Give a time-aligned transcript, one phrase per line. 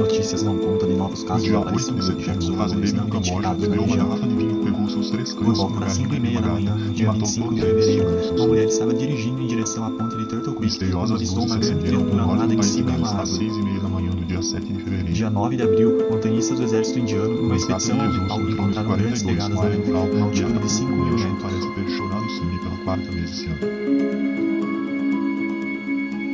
[0.00, 2.96] Notícias dão conta de novos casos de 8 de aparecimento de setembro, o voadores fazendeiro
[2.96, 5.74] não em Camboja na bebeu uma garrafa de vinho, pegou seus três Por cães volta
[5.74, 8.34] no das galinho 5 e de meia da manhã, no dia matou 25 de fevereiro,
[8.34, 11.74] uma mulher estava dirigindo em direção à ponte de Turtle Creek quando avistou uma grande
[11.74, 13.50] no criatura armada país cima de uma às árvore.
[13.50, 15.12] 6 meia da manhã do dia 7 de fevereiro.
[15.12, 18.46] Dia 9 de abril, montanhistas do exército indiano, numa No expedição de Jesus, ambiental, o
[18.46, 21.42] quilômetro encontraram grandes 42 pegadas na rural uma altitude colombiana, de 5 mil metros.
[21.42, 23.60] parece ter chorado sangue pela quarta vez esse ano.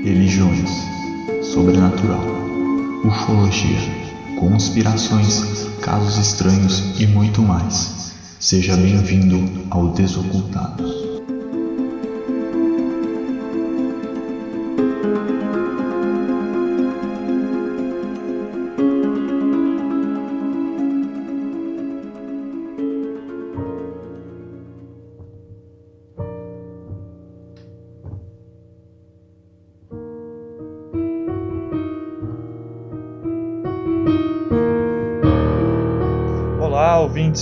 [0.04, 0.70] Religiões,
[1.42, 2.45] sobrenatural,
[3.04, 3.78] ufologia,
[4.38, 8.14] conspirações, casos estranhos e muito mais.
[8.38, 10.95] Seja bem-vindo ao Desocultados.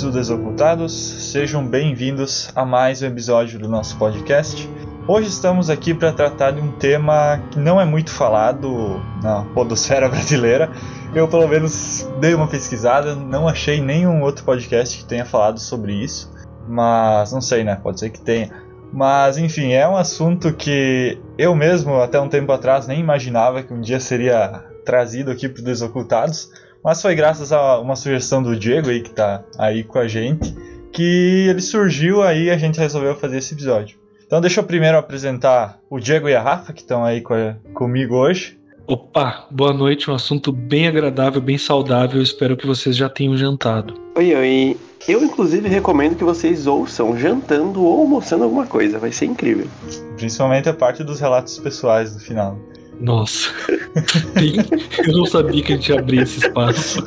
[0.04, 4.68] Do Desocultados, sejam bem-vindos a mais um episódio do nosso podcast.
[5.08, 10.06] Hoje estamos aqui para tratar de um tema que não é muito falado na podosfera
[10.10, 10.70] brasileira.
[11.14, 15.94] Eu, pelo menos, dei uma pesquisada, não achei nenhum outro podcast que tenha falado sobre
[15.94, 16.30] isso,
[16.68, 17.74] mas não sei, né?
[17.74, 18.50] Pode ser que tenha.
[18.92, 23.72] Mas, enfim, é um assunto que eu mesmo, até um tempo atrás, nem imaginava que
[23.72, 26.50] um dia seria trazido aqui para Desocultados.
[26.84, 30.54] Mas foi graças a uma sugestão do Diego aí que tá aí com a gente
[30.92, 33.98] que ele surgiu aí e a gente resolveu fazer esse episódio.
[34.26, 37.56] Então deixa eu primeiro apresentar o Diego e a Rafa que estão aí com a-
[37.72, 38.58] comigo hoje.
[38.86, 42.20] Opa, boa noite, um assunto bem agradável, bem saudável.
[42.22, 43.94] Espero que vocês já tenham jantado.
[44.14, 44.76] Oi, oi.
[45.08, 48.98] Eu, inclusive, recomendo que vocês ouçam jantando ou almoçando alguma coisa.
[48.98, 49.66] Vai ser incrível.
[50.16, 52.58] Principalmente a parte dos relatos pessoais no final.
[53.00, 53.50] Nossa,
[54.34, 54.56] Bem,
[55.06, 57.06] eu não sabia que a gente ia abrir esse espaço.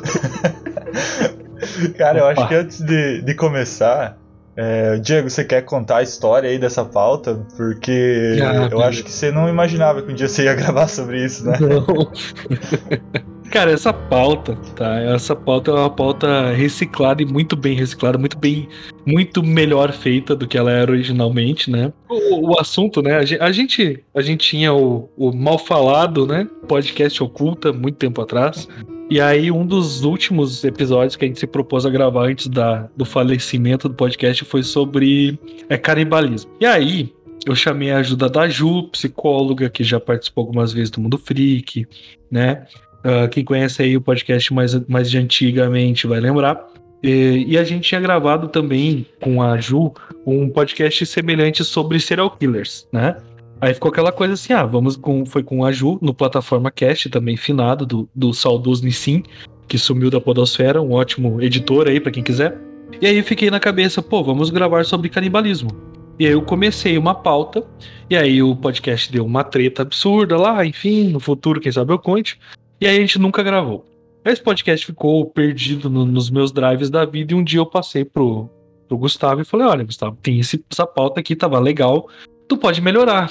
[1.96, 2.32] Cara, eu Opa.
[2.40, 4.16] acho que antes de, de começar,
[4.56, 7.40] é, Diego, você quer contar a história aí dessa pauta?
[7.56, 8.88] Porque Ah, eu beleza.
[8.88, 11.58] acho que você não imaginava que um dia você ia gravar sobre isso, né?
[11.60, 11.86] Não.
[13.50, 15.00] Cara, essa pauta, tá?
[15.00, 18.68] Essa pauta é uma pauta reciclada e muito bem reciclada, muito bem,
[19.06, 21.92] muito melhor feita do que ela era originalmente, né?
[22.08, 23.16] O, o assunto, né?
[23.16, 26.46] A gen- a gente, a gente tinha o, o mal falado, né?
[26.68, 28.68] Podcast oculta muito tempo atrás.
[29.10, 32.88] E aí, um dos últimos episódios que a gente se propôs a gravar antes da,
[32.94, 35.38] do falecimento do podcast foi sobre
[35.70, 36.50] é, canibalismo.
[36.60, 37.14] E aí,
[37.46, 41.86] eu chamei a ajuda da Ju, psicóloga, que já participou algumas vezes do Mundo Freak,
[42.30, 42.66] né?
[43.04, 46.66] Ah, quem conhece aí o podcast mais, mais de antigamente vai lembrar.
[47.02, 49.92] E, e a gente tinha gravado também com a Ju
[50.26, 53.16] um podcast semelhante sobre serial killers, né?
[53.60, 55.24] Aí ficou aquela coisa assim, ah, vamos com.
[55.24, 59.22] Foi com a Ju no plataforma Cast, também finado, do, do saudoso Nissin,
[59.66, 62.58] que sumiu da Podosfera, um ótimo editor aí pra quem quiser.
[63.00, 65.70] E aí eu fiquei na cabeça, pô, vamos gravar sobre canibalismo.
[66.18, 67.64] E aí eu comecei uma pauta,
[68.10, 71.98] e aí o podcast deu uma treta absurda lá, enfim, no futuro, quem sabe eu
[71.98, 72.38] conte.
[72.80, 73.84] E aí a gente nunca gravou.
[74.24, 78.04] Esse podcast ficou perdido no- nos meus drives da vida, e um dia eu passei
[78.04, 78.48] pro,
[78.86, 82.08] pro Gustavo e falei: olha, Gustavo, tem esse- essa pauta aqui, tava legal,
[82.46, 83.30] tu pode melhorar.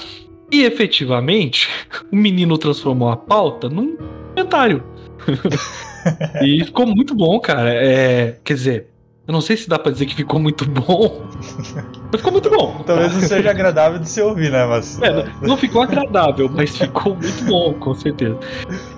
[0.50, 1.68] E efetivamente,
[2.12, 3.96] o menino transformou a pauta num
[4.34, 4.82] comentário.
[6.42, 7.70] e ficou muito bom, cara.
[7.72, 8.86] É, quer dizer,
[9.26, 11.22] eu não sei se dá pra dizer que ficou muito bom,
[12.10, 12.82] mas ficou muito bom.
[12.86, 14.64] Talvez não seja agradável de se ouvir, né?
[14.66, 15.00] Mas.
[15.02, 18.38] É, não, não ficou agradável, mas ficou muito bom, com certeza.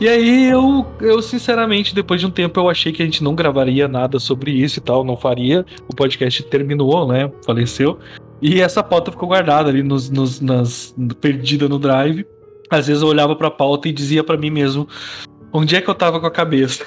[0.01, 3.35] E aí eu, eu, sinceramente, depois de um tempo, eu achei que a gente não
[3.35, 5.65] gravaria nada sobre isso e tal, não faria.
[5.89, 7.31] O podcast terminou, né?
[7.45, 7.99] Faleceu.
[8.41, 12.25] E essa pauta ficou guardada ali nos, nos, nas, perdida no drive.
[12.71, 14.89] Às vezes eu olhava pra pauta e dizia pra mim mesmo
[15.53, 16.85] onde é que eu tava com a cabeça.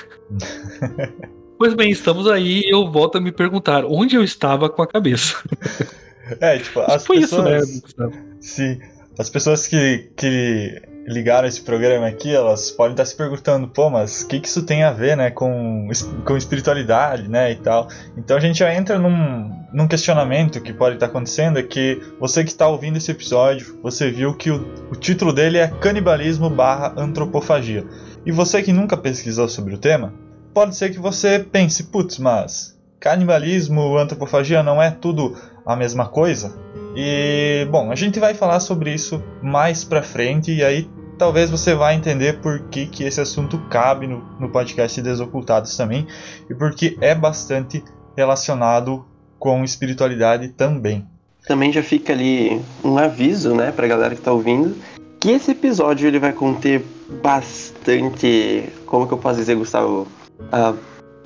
[1.60, 4.88] pois bem, estamos aí e eu volto a me perguntar onde eu estava com a
[4.88, 5.38] cabeça.
[6.40, 7.70] É, tipo, as Foi pessoas.
[7.70, 8.12] isso?
[8.40, 8.80] Sim.
[9.18, 14.22] As pessoas que, que ligaram esse programa aqui, elas podem estar se perguntando, pô, mas
[14.22, 15.88] o que, que isso tem a ver, né, com,
[16.26, 17.88] com espiritualidade, né, e tal.
[18.18, 22.44] Então a gente já entra num, num questionamento que pode estar acontecendo, é que você
[22.44, 26.94] que está ouvindo esse episódio, você viu que o, o título dele é Canibalismo barra
[26.98, 27.86] Antropofagia.
[28.26, 30.14] E você que nunca pesquisou sobre o tema,
[30.54, 36.54] pode ser que você pense, putz, mas canibalismo, antropofagia não é tudo a mesma coisa?
[36.96, 40.88] E, bom, a gente vai falar sobre isso mais pra frente e aí
[41.18, 46.08] talvez você vá entender por que, que esse assunto cabe no, no podcast Desocultados também
[46.50, 47.84] e porque é bastante
[48.16, 49.06] relacionado
[49.40, 51.06] com espiritualidade também.
[51.48, 54.76] Também já fica ali um aviso, né, pra galera que tá ouvindo,
[55.20, 56.84] que esse episódio ele vai conter
[57.22, 58.70] bastante.
[58.86, 60.08] Como que eu posso dizer, Gustavo?
[60.52, 60.74] Ah,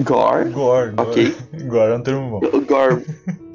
[0.02, 0.50] gore.
[0.50, 0.94] Gore, gore.
[0.98, 1.38] Ok.
[1.68, 2.40] Gore é um termo bom.
[2.62, 3.06] Gore,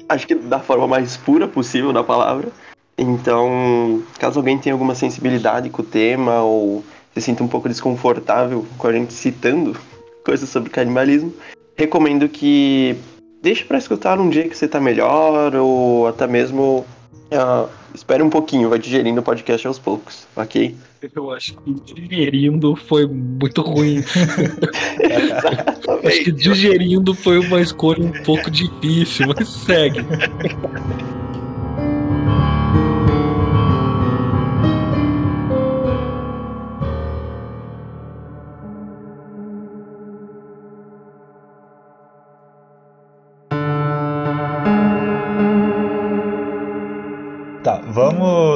[0.07, 2.49] acho que da forma mais pura possível na palavra.
[2.97, 6.83] Então, caso alguém tenha alguma sensibilidade com o tema ou
[7.13, 9.75] se sinta um pouco desconfortável com a gente citando
[10.25, 11.33] coisas sobre canibalismo,
[11.75, 12.95] recomendo que
[13.41, 16.85] deixe para escutar um dia que você tá melhor ou até mesmo
[17.31, 20.75] ah, espere um pouquinho, vai digerindo o podcast aos poucos, ok?
[21.15, 24.01] Eu acho que digerindo foi muito ruim.
[26.05, 29.99] Acho que digerindo foi uma escolha um pouco difícil, mas segue.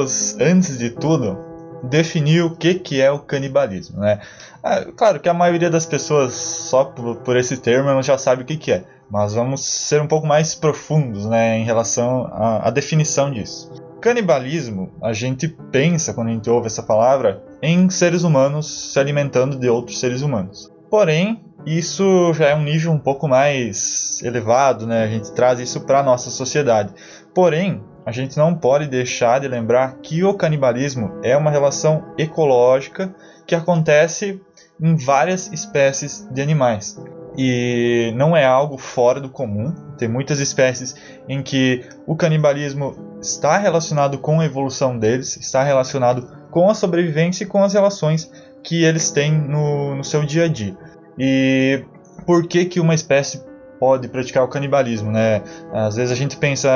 [0.08, 1.38] Vamos, antes de tudo,
[1.82, 4.20] definir o que, que é o canibalismo, né?
[4.62, 8.44] Ah, claro que a maioria das pessoas, só por, por esse termo, já sabe o
[8.44, 8.84] que, que é.
[9.10, 13.70] Mas vamos ser um pouco mais profundos né, em relação à, à definição disso.
[14.00, 19.58] Canibalismo, a gente pensa, quando a gente ouve essa palavra, em seres humanos se alimentando
[19.58, 20.70] de outros seres humanos.
[20.90, 25.04] Porém, isso já é um nível um pouco mais elevado, né?
[25.04, 26.92] A gente traz isso para a nossa sociedade.
[27.34, 33.14] Porém, a gente não pode deixar de lembrar que o canibalismo é uma relação ecológica
[33.46, 34.40] que acontece
[34.80, 36.98] em várias espécies de animais.
[37.36, 39.74] E não é algo fora do comum.
[39.98, 40.96] Tem muitas espécies
[41.28, 47.44] em que o canibalismo está relacionado com a evolução deles, está relacionado com a sobrevivência
[47.44, 48.32] e com as relações
[48.64, 50.74] que eles têm no, no seu dia a dia.
[51.18, 51.84] E
[52.24, 53.42] por que, que uma espécie
[53.78, 55.42] pode praticar o canibalismo, né?
[55.72, 56.68] Às vezes a gente pensa,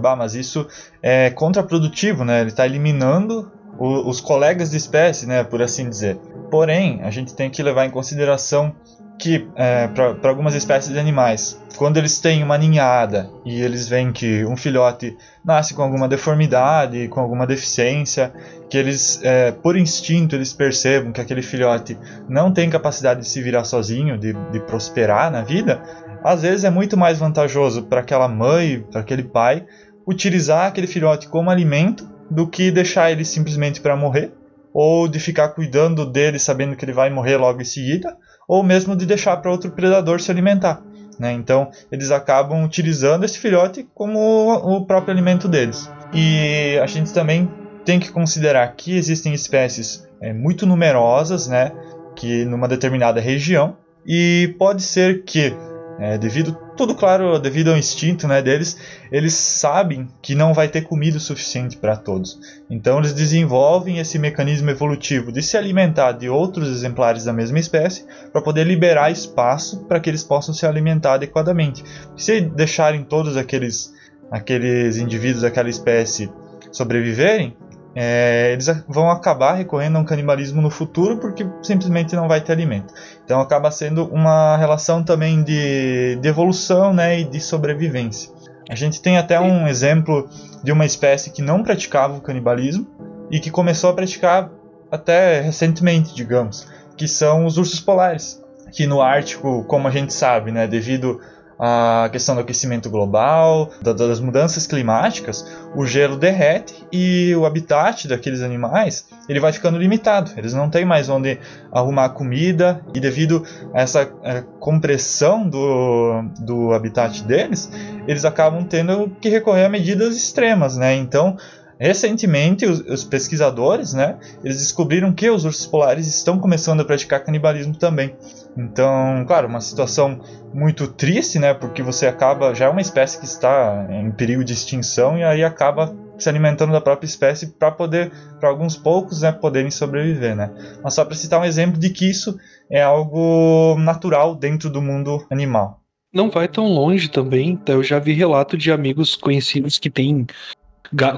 [0.00, 0.66] bah, mas isso
[1.02, 2.40] é contraprodutivo, né?
[2.40, 5.44] Ele está eliminando o, os colegas de espécie, né?
[5.44, 6.18] Por assim dizer.
[6.50, 8.74] Porém, a gente tem que levar em consideração
[9.18, 14.12] que é, para algumas espécies de animais, quando eles têm uma ninhada e eles veem
[14.12, 18.32] que um filhote nasce com alguma deformidade, com alguma deficiência,
[18.68, 21.98] que eles, é, por instinto, eles percebam que aquele filhote
[22.28, 25.82] não tem capacidade de se virar sozinho, de, de prosperar na vida,
[26.24, 29.66] às vezes é muito mais vantajoso para aquela mãe, para aquele pai,
[30.06, 34.32] utilizar aquele filhote como alimento do que deixar ele simplesmente para morrer,
[34.72, 38.16] ou de ficar cuidando dele sabendo que ele vai morrer logo em seguida,
[38.48, 40.82] ou mesmo de deixar para outro predador se alimentar.
[41.18, 41.32] Né?
[41.32, 44.18] Então eles acabam utilizando esse filhote como
[44.52, 45.90] o próprio alimento deles.
[46.12, 47.48] E a gente também
[47.84, 51.70] tem que considerar que existem espécies é, muito numerosas, né,
[52.16, 55.54] que numa determinada região, e pode ser que
[55.98, 58.76] é, devido tudo claro devido ao instinto né, deles
[59.12, 62.38] eles sabem que não vai ter comida o suficiente para todos
[62.68, 68.04] então eles desenvolvem esse mecanismo evolutivo de se alimentar de outros exemplares da mesma espécie
[68.32, 71.84] para poder liberar espaço para que eles possam se alimentar adequadamente
[72.16, 73.92] se deixarem todos aqueles
[74.30, 76.30] aqueles indivíduos daquela espécie
[76.72, 77.56] sobreviverem
[77.94, 82.52] é, eles vão acabar recorrendo a um canibalismo no futuro porque simplesmente não vai ter
[82.52, 82.92] alimento.
[83.24, 88.30] Então acaba sendo uma relação também de, de evolução né, e de sobrevivência.
[88.68, 90.28] A gente tem até um exemplo
[90.62, 92.86] de uma espécie que não praticava o canibalismo
[93.30, 94.50] e que começou a praticar
[94.90, 96.66] até recentemente, digamos,
[96.96, 98.42] que são os ursos polares.
[98.72, 101.20] Que no Ártico, como a gente sabe, né, devido
[101.58, 108.42] a questão do aquecimento global, das mudanças climáticas, o gelo derrete e o habitat daqueles
[108.42, 110.32] animais ele vai ficando limitado.
[110.36, 111.38] Eles não têm mais onde
[111.72, 117.70] arrumar comida e devido a essa é, compressão do, do habitat deles,
[118.06, 120.94] eles acabam tendo que recorrer a medidas extremas, né?
[120.94, 121.36] Então
[121.78, 127.22] Recentemente, os, os, pesquisadores, né, eles descobriram que os ursos polares estão começando a praticar
[127.24, 128.14] canibalismo também.
[128.56, 130.20] Então, claro, uma situação
[130.52, 134.52] muito triste, né, porque você acaba já é uma espécie que está em perigo de
[134.52, 139.32] extinção e aí acaba se alimentando da própria espécie para poder, para alguns poucos, né,
[139.32, 140.50] poderem sobreviver, né.
[140.82, 142.38] Mas só para citar um exemplo de que isso
[142.70, 145.80] é algo natural dentro do mundo animal.
[146.12, 147.50] Não vai tão longe também.
[147.50, 150.24] Então, eu já vi relato de amigos conhecidos que têm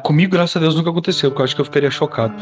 [0.03, 2.35] Comigo, graças a Deus, nunca aconteceu, porque eu acho que eu ficaria chocado.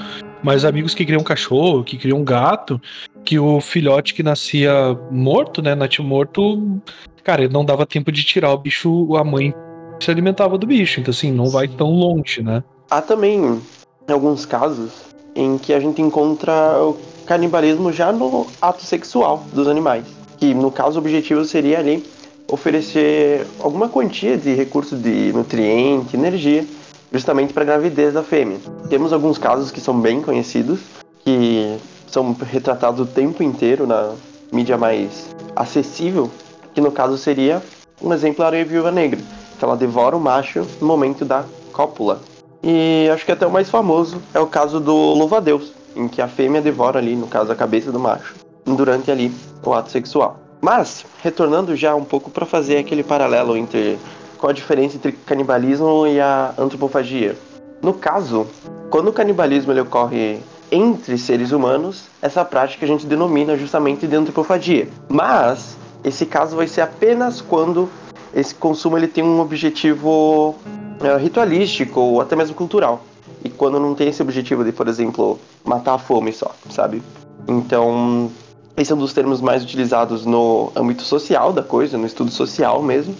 [0.42, 2.80] Mas amigos que criam um cachorro, que criam um gato,
[3.24, 5.74] que o filhote que nascia morto, né?
[5.74, 6.80] Nativo morto,
[7.22, 9.54] cara, ele não dava tempo de tirar o bicho, a mãe
[10.00, 11.00] se alimentava do bicho.
[11.00, 12.62] Então, assim, não vai tão longe, né?
[12.90, 13.60] Há também
[14.08, 14.92] alguns casos
[15.34, 20.04] em que a gente encontra o canibalismo já no ato sexual dos animais.
[20.38, 22.04] Que no caso o objetivo seria ali
[22.48, 26.64] oferecer alguma quantia de recurso de nutriente, energia
[27.10, 28.58] justamente para a gravidez da fêmea.
[28.90, 30.80] Temos alguns casos que são bem conhecidos,
[31.24, 31.78] que
[32.14, 34.12] são retratados o tempo inteiro na
[34.52, 36.30] mídia mais acessível,
[36.72, 37.60] que no caso seria
[38.00, 39.20] um exemplo a viúva negra,
[39.58, 42.20] que ela devora o macho no momento da cópula.
[42.62, 46.28] E acho que até o mais famoso é o caso do louva-a-Deus, em que a
[46.28, 49.32] fêmea devora ali, no caso, a cabeça do macho, durante ali
[49.64, 50.38] o ato sexual.
[50.60, 53.98] Mas, retornando já um pouco para fazer aquele paralelo entre
[54.38, 57.36] qual a diferença entre canibalismo e a antropofagia.
[57.82, 58.46] No caso,
[58.88, 60.40] quando o canibalismo ele ocorre
[60.74, 64.88] entre seres humanos, essa prática a gente denomina justamente de antropofagia.
[65.08, 67.88] Mas esse caso vai ser apenas quando
[68.34, 70.56] esse consumo ele tem um objetivo
[71.00, 73.02] é, ritualístico ou até mesmo cultural.
[73.44, 77.02] E quando não tem esse objetivo de, por exemplo, matar a fome só, sabe?
[77.46, 78.30] Então,
[78.76, 82.82] esse é um dos termos mais utilizados no âmbito social da coisa, no estudo social
[82.82, 83.14] mesmo.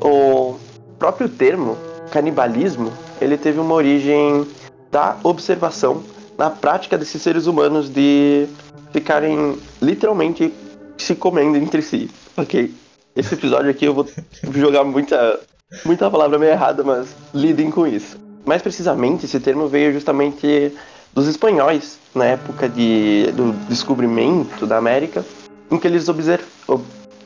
[0.00, 0.54] O
[0.98, 1.76] próprio termo
[2.10, 4.46] canibalismo, ele teve uma origem
[4.90, 6.02] da observação
[6.40, 8.48] na prática desses seres humanos de
[8.94, 10.50] ficarem literalmente
[10.96, 12.74] se comendo entre si, ok?
[13.14, 14.08] Esse episódio aqui eu vou
[14.54, 15.38] jogar muita,
[15.84, 18.16] muita palavra meio errada, mas lidem com isso.
[18.46, 20.72] Mais precisamente, esse termo veio justamente
[21.12, 25.22] dos espanhóis, na época de, do descobrimento da América,
[25.70, 26.46] em que eles, observ,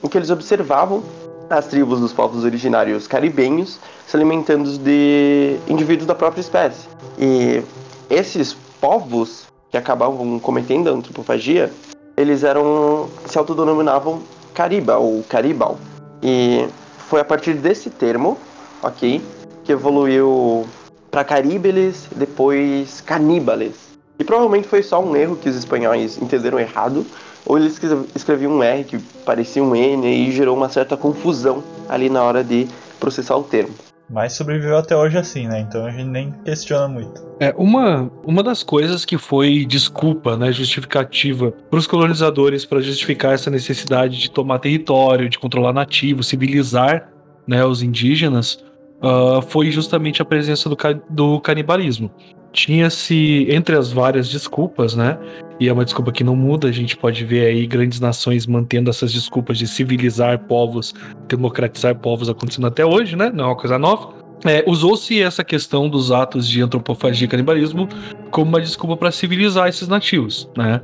[0.03, 1.05] em que eles observavam
[1.49, 3.79] as tribos dos povos originários caribenhos
[4.09, 6.89] se alimentando de indivíduos da própria espécie.
[7.17, 7.63] E
[8.11, 11.73] esses povos que acabavam cometendo a antropofagia,
[12.19, 14.21] eles eram se autodenominavam
[14.53, 15.79] cariba ou caribal.
[16.23, 18.37] E foi a partir desse termo,
[18.83, 19.23] ok,
[19.65, 20.67] que evoluiu
[21.11, 23.75] para caríbeles, depois caníbales.
[24.19, 27.07] E provavelmente foi só um erro que os espanhóis entenderam errado,
[27.47, 27.81] ou eles
[28.15, 32.45] escreviam um R que parecia um N e gerou uma certa confusão ali na hora
[32.45, 32.69] de
[33.01, 33.73] processar o termo.
[34.15, 35.59] Mas sobreviveu até hoje assim, né?
[35.59, 37.21] Então a gente nem questiona muito.
[37.41, 43.35] É, uma, uma das coisas que foi desculpa, né, justificativa para os colonizadores para justificar
[43.35, 47.09] essa necessidade de tomar território, de controlar nativos, civilizar
[47.45, 48.65] né, os indígenas,
[49.05, 50.77] uh, foi justamente a presença do,
[51.11, 52.11] do canibalismo.
[52.53, 55.19] Tinha-se, entre as várias desculpas, né?
[55.59, 58.89] E é uma desculpa que não muda, a gente pode ver aí grandes nações mantendo
[58.89, 60.95] essas desculpas de civilizar povos,
[61.29, 63.31] democratizar povos acontecendo até hoje, né?
[63.35, 64.15] Não é uma coisa nova.
[64.45, 67.89] É, Usou-se essa questão dos atos de antropofagia e canibalismo
[68.31, 70.81] como uma desculpa para civilizar esses nativos, né?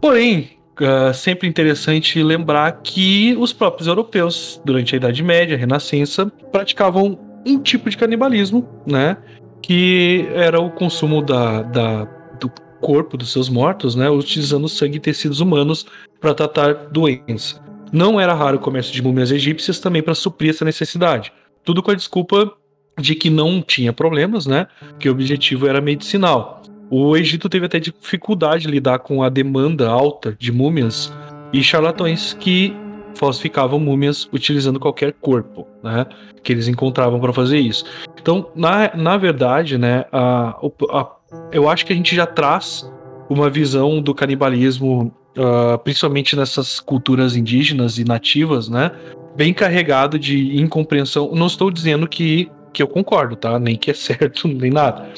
[0.00, 0.50] Porém,
[0.80, 7.27] uh, sempre interessante lembrar que os próprios europeus, durante a Idade Média, a Renascença, praticavam
[7.48, 9.16] um tipo de canibalismo, né?
[9.62, 12.04] que era o consumo da, da,
[12.40, 12.50] do
[12.80, 15.86] corpo dos seus mortos, né, utilizando sangue e tecidos humanos
[16.20, 17.62] para tratar doença.
[17.92, 21.32] Não era raro o comércio de múmias egípcias também para suprir essa necessidade.
[21.64, 22.52] Tudo com a desculpa
[22.98, 24.66] de que não tinha problemas, né?
[24.98, 26.62] Que o objetivo era medicinal.
[26.90, 31.12] O Egito teve até dificuldade de lidar com a demanda alta de múmias
[31.52, 32.74] e charlatões que
[33.14, 36.06] falsificavam múmias utilizando qualquer corpo, né?
[36.42, 37.84] Que eles encontravam para fazer isso.
[38.20, 40.56] Então, na, na verdade, né, a,
[40.90, 41.06] a,
[41.52, 42.90] eu acho que a gente já traz
[43.28, 48.90] uma visão do canibalismo, uh, principalmente nessas culturas indígenas e nativas, né?
[49.36, 51.30] Bem carregado de incompreensão.
[51.34, 53.58] Não estou dizendo que, que eu concordo, tá?
[53.58, 55.08] Nem que é certo, nem nada.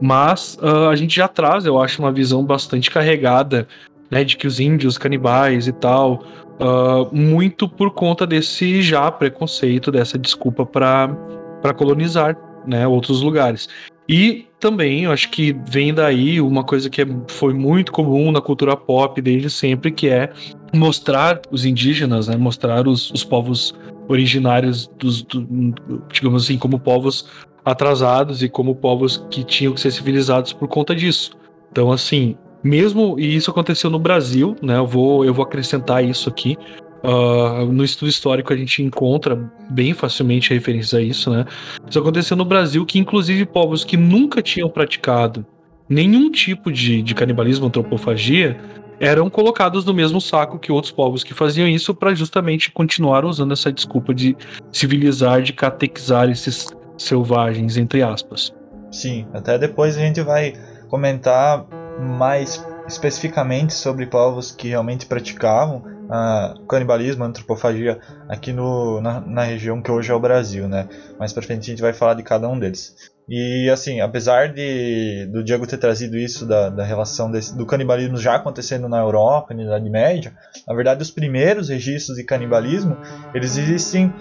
[0.00, 3.66] Mas uh, a gente já traz, eu acho, uma visão bastante carregada
[4.10, 6.24] né, de que os índios canibais e tal,
[6.60, 12.36] uh, muito por conta desse já preconceito, dessa desculpa para colonizar
[12.66, 13.68] né, outros lugares.
[14.08, 18.40] E também, eu acho que vem daí uma coisa que é, foi muito comum na
[18.40, 20.30] cultura pop desde sempre, que é
[20.72, 23.74] mostrar os indígenas, né, mostrar os, os povos
[24.08, 25.74] originários, dos, do,
[26.12, 27.28] digamos assim, como povos
[27.64, 31.32] atrasados e como povos que tinham que ser civilizados por conta disso.
[31.72, 34.76] Então, assim, mesmo, e isso aconteceu no Brasil, né?
[34.76, 36.56] Eu vou, eu vou acrescentar isso aqui.
[37.04, 39.36] Uh, no estudo histórico a gente encontra
[39.70, 41.44] bem facilmente referências a isso, né?
[41.88, 45.46] Isso aconteceu no Brasil, que inclusive povos que nunca tinham praticado
[45.88, 48.58] nenhum tipo de, de canibalismo, antropofagia,
[48.98, 53.52] eram colocados no mesmo saco que outros povos que faziam isso para justamente continuar usando
[53.52, 54.36] essa desculpa de
[54.72, 58.52] civilizar, de catequizar esses selvagens, entre aspas.
[58.90, 60.54] Sim, até depois a gente vai
[60.88, 61.66] comentar
[62.00, 67.98] mais especificamente sobre povos que realmente praticavam uh, canibalismo, antropofagia
[68.28, 70.88] aqui no, na, na, região que hoje é o Brasil, né?
[71.18, 72.94] Mais para frente a gente vai falar de cada um deles.
[73.28, 78.16] E assim, apesar de do Diego ter trazido isso da, da relação desse, do canibalismo
[78.16, 80.32] já acontecendo na Europa, na Idade Média,
[80.66, 82.96] na verdade os primeiros registros de canibalismo
[83.34, 84.14] eles existem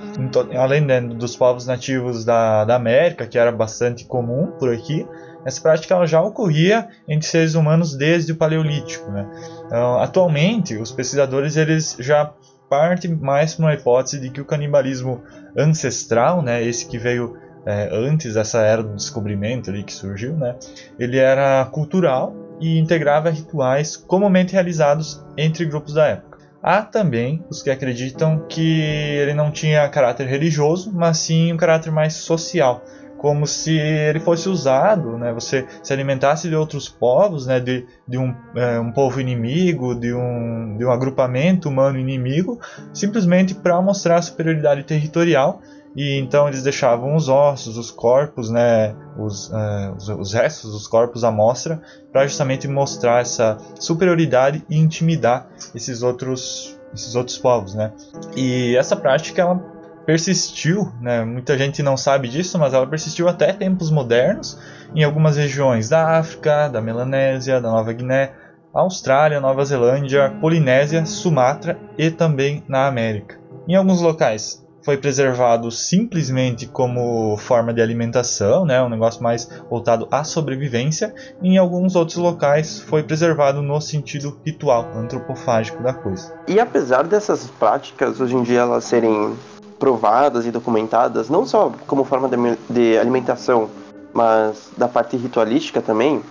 [0.57, 5.05] além né, dos povos nativos da, da América, que era bastante comum por aqui,
[5.45, 9.11] essa prática já ocorria entre seres humanos desde o Paleolítico.
[9.11, 9.29] Né?
[9.65, 12.33] Então, atualmente, os pesquisadores eles já
[12.69, 15.21] partem mais para uma hipótese de que o canibalismo
[15.55, 20.55] ancestral, né, esse que veio é, antes dessa era do descobrimento ali que surgiu, né,
[20.99, 26.35] ele era cultural e integrava rituais comumente realizados entre grupos da época.
[26.61, 31.91] Há também os que acreditam que ele não tinha caráter religioso, mas sim um caráter
[31.91, 32.83] mais social,
[33.17, 35.33] como se ele fosse usado, né?
[35.33, 37.59] Você se alimentasse de outros povos, né?
[37.59, 42.59] De, de um, é, um povo inimigo, de um, de um agrupamento humano inimigo,
[42.93, 45.61] simplesmente para mostrar superioridade territorial.
[45.95, 48.93] E então eles deixavam os ossos, os corpos, né?
[49.17, 51.81] Os, é, os, os restos dos corpos à mostra,
[52.11, 57.91] para justamente mostrar essa superioridade e intimidar esses outros esses outros povos, né?
[58.35, 59.74] E essa prática ela
[60.05, 61.25] persistiu, né?
[61.25, 64.59] muita gente não sabe disso, mas ela persistiu até tempos modernos
[64.93, 68.31] em algumas regiões da África, da Melanésia, da Nova Guiné,
[68.73, 73.39] Austrália, Nova Zelândia, Polinésia, Sumatra e também na América.
[73.67, 80.07] Em alguns locais foi preservado simplesmente como forma de alimentação, né, um negócio mais voltado
[80.11, 86.31] à sobrevivência, em alguns outros locais foi preservado no sentido ritual, antropofágico da coisa.
[86.47, 89.35] E apesar dessas práticas hoje em dia elas serem
[89.79, 92.29] provadas e documentadas, não só como forma
[92.69, 93.69] de, alimentação,
[94.13, 96.21] mas da parte ritualística também,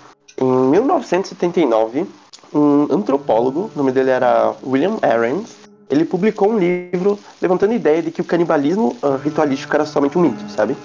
[0.41, 2.07] em 1979,
[2.53, 5.57] um antropólogo, o nome dele era William Ahrens,
[5.91, 10.17] ele publicou um livro levantando a ideia de que o canibalismo uh, ritualístico era somente
[10.17, 10.77] um mito, sabe?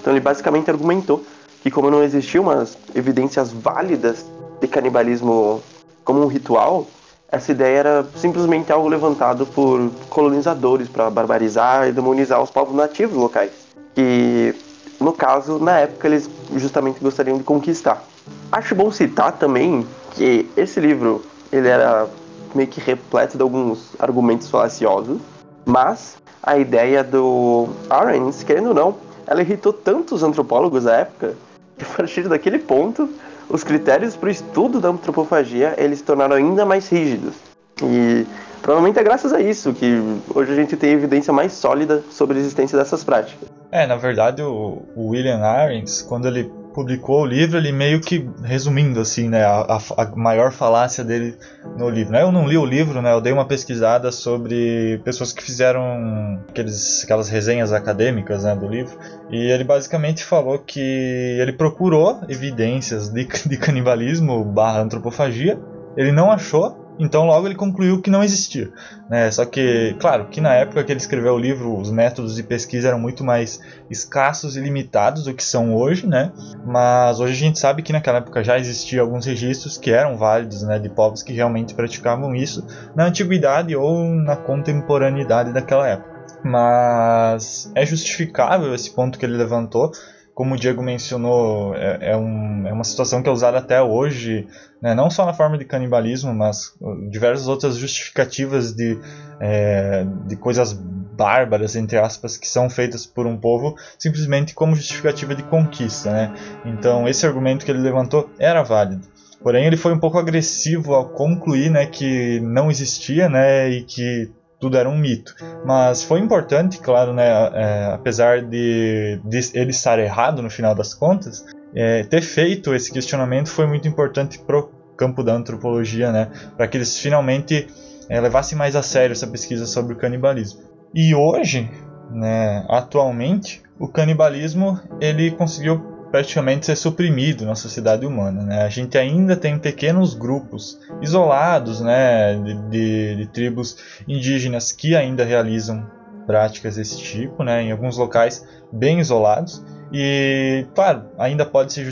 [0.00, 1.24] Então ele basicamente argumentou
[1.62, 4.24] que como não existiam umas evidências válidas
[4.60, 5.62] de canibalismo
[6.04, 6.86] como um ritual,
[7.30, 13.16] essa ideia era simplesmente algo levantado por colonizadores para barbarizar e demonizar os povos nativos
[13.16, 13.52] locais,
[13.94, 14.54] que
[15.00, 18.02] no caso, na época, eles justamente gostariam de conquistar.
[18.50, 22.08] Acho bom citar também que esse livro ele era
[22.54, 25.18] meio que repleto de alguns argumentos falaciosos,
[25.64, 31.34] mas a ideia do Arends, querendo ou não, ela irritou tantos antropólogos da época
[31.76, 33.08] que a partir daquele ponto
[33.48, 37.34] os critérios para o estudo da antropofagia eles se tornaram ainda mais rígidos.
[37.82, 38.26] E
[38.60, 40.00] provavelmente é graças a isso que
[40.34, 43.48] hoje a gente tem evidência mais sólida sobre a existência dessas práticas.
[43.70, 49.00] É, na verdade, o, William Arens, quando ele publicou o livro, ele meio que resumindo
[49.00, 51.36] assim, né, a, a, maior falácia dele
[51.76, 52.12] no livro.
[52.12, 52.22] Né?
[52.22, 57.02] Eu não li o livro, né, eu dei uma pesquisada sobre pessoas que fizeram aqueles,
[57.02, 58.96] aquelas resenhas acadêmicas né, do livro,
[59.28, 65.58] e ele basicamente falou que ele procurou evidências de, de canibalismo barra antropofagia,
[65.96, 68.70] ele não achou, então logo ele concluiu que não existia.
[69.08, 69.30] Né?
[69.30, 72.88] Só que, claro, que na época que ele escreveu o livro, os métodos de pesquisa
[72.88, 76.32] eram muito mais escassos e limitados do que são hoje, né?
[76.64, 80.62] Mas hoje a gente sabe que naquela época já existiam alguns registros que eram válidos,
[80.62, 86.18] né, de povos que realmente praticavam isso na antiguidade ou na contemporaneidade daquela época.
[86.44, 89.90] Mas é justificável esse ponto que ele levantou
[90.38, 94.46] como o Diego mencionou, é, é, um, é uma situação que é usada até hoje,
[94.80, 96.76] né, não só na forma de canibalismo, mas
[97.10, 99.00] diversas outras justificativas de,
[99.40, 105.34] é, de coisas bárbaras, entre aspas, que são feitas por um povo simplesmente como justificativa
[105.34, 106.12] de conquista.
[106.12, 106.32] Né?
[106.66, 109.08] Então, esse argumento que ele levantou era válido.
[109.42, 114.30] Porém, ele foi um pouco agressivo ao concluir né, que não existia né, e que
[114.58, 115.34] tudo era um mito.
[115.64, 120.94] Mas foi importante, claro, né, é, apesar de, de, ele estar errado no final das
[120.94, 121.44] contas,
[121.74, 126.66] é, ter feito esse questionamento foi muito importante para o campo da antropologia, né, para
[126.66, 127.68] que eles finalmente
[128.08, 130.60] é, levassem mais a sério essa pesquisa sobre o canibalismo.
[130.94, 131.70] E hoje,
[132.10, 138.42] né, atualmente, o canibalismo ele conseguiu praticamente ser suprimido na sociedade humana.
[138.42, 138.62] Né?
[138.62, 145.24] A gente ainda tem pequenos grupos isolados né, de, de, de tribos indígenas que ainda
[145.24, 145.86] realizam
[146.26, 149.64] práticas desse tipo, né, em alguns locais bem isolados.
[149.92, 151.90] E, claro, ainda pode ser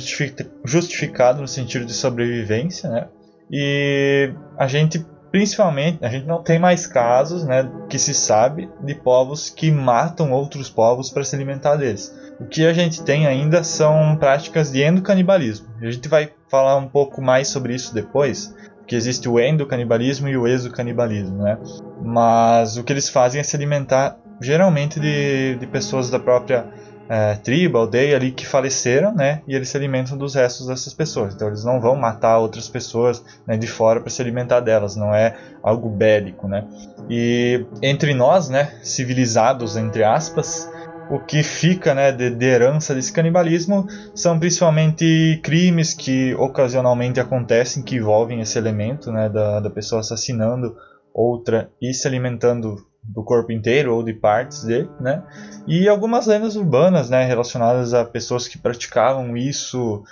[0.64, 3.08] justificado no sentido de sobrevivência, né?
[3.50, 8.94] E a gente Principalmente, a gente não tem mais casos, né, que se sabe, de
[8.94, 12.10] povos que matam outros povos para se alimentar deles.
[12.40, 15.66] O que a gente tem ainda são práticas de endocanibalismo.
[15.78, 18.54] A gente vai falar um pouco mais sobre isso depois,
[18.86, 21.58] que existe o endocanibalismo e o exocanibalismo, né?
[22.00, 26.64] Mas o que eles fazem é se alimentar geralmente de, de pessoas da própria
[27.08, 29.42] é, tribo, aldeia ali que faleceram, né?
[29.46, 31.34] E eles se alimentam dos restos dessas pessoas.
[31.34, 34.96] Então eles não vão matar outras pessoas né, de fora para se alimentar delas.
[34.96, 36.66] Não é algo bélico, né?
[37.08, 40.68] E entre nós, né, civilizados entre aspas,
[41.10, 47.82] o que fica né, de, de, herança desse canibalismo são principalmente crimes que ocasionalmente acontecem
[47.82, 50.76] que envolvem esse elemento né, da, da pessoa assassinando
[51.14, 55.22] outra e se alimentando do corpo inteiro ou de partes dele, né?
[55.66, 60.04] E algumas lendas urbanas, né, relacionadas a pessoas que praticavam isso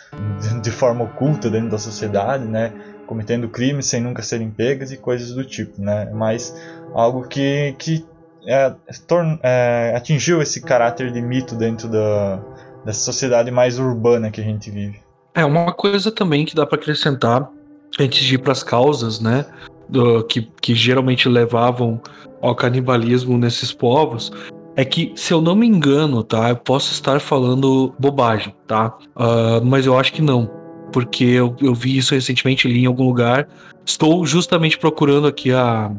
[0.63, 2.73] de forma oculta dentro da sociedade, né,
[3.07, 6.11] cometendo crimes sem nunca serem pegas e coisas do tipo, né?
[6.13, 6.55] Mas
[6.93, 8.05] algo que, que
[8.47, 8.75] é,
[9.43, 12.41] é, atingiu esse caráter de mito dentro da,
[12.85, 15.01] dessa sociedade mais urbana que a gente vive.
[15.35, 17.49] É, uma coisa também que dá para acrescentar
[17.99, 19.45] antes de ir para as causas, né,
[19.89, 22.01] do, que, que geralmente levavam
[22.41, 24.31] ao canibalismo nesses povos,
[24.77, 29.65] é que, se eu não me engano, tá, eu posso estar falando bobagem, tá, uh,
[29.65, 30.51] mas eu acho que não,
[30.93, 33.49] porque eu, eu vi isso recentemente, li em algum lugar,
[33.85, 35.91] estou justamente procurando aqui a,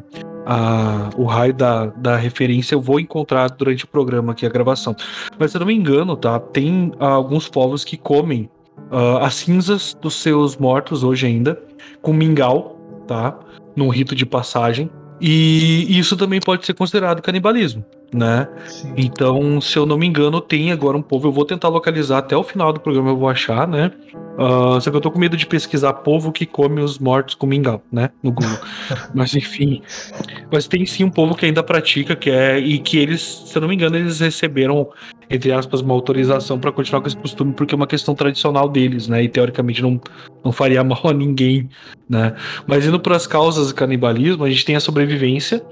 [0.46, 4.94] a, o raio da, da referência eu vou encontrar durante o programa aqui, a gravação.
[5.38, 6.38] Mas se eu não me engano, tá?
[6.38, 8.48] Tem uh, alguns povos que comem
[8.90, 11.60] uh, as cinzas dos seus mortos hoje ainda,
[12.00, 13.38] com mingau, tá?
[13.74, 14.90] Num rito de passagem.
[15.20, 18.48] E isso também pode ser considerado canibalismo, né?
[18.66, 18.94] Sim.
[18.96, 21.28] Então, se eu não me engano, tem agora um povo.
[21.28, 23.92] Eu vou tentar localizar até o final do programa, eu vou achar, né?
[24.38, 27.46] Uh, só que eu tô com medo de pesquisar povo que come os mortos com
[27.46, 28.10] mingau, né?
[28.22, 28.58] No Google.
[29.14, 29.80] mas enfim.
[30.52, 32.58] Mas tem sim um povo que ainda pratica, que é.
[32.58, 34.90] E que eles, se eu não me engano, eles receberam,
[35.30, 39.08] entre aspas, uma autorização para continuar com esse costume, porque é uma questão tradicional deles,
[39.08, 39.22] né?
[39.22, 39.98] E teoricamente não,
[40.44, 41.70] não faria mal a ninguém,
[42.08, 42.34] né?
[42.66, 45.64] Mas indo para as causas do canibalismo, a gente tem a sobrevivência,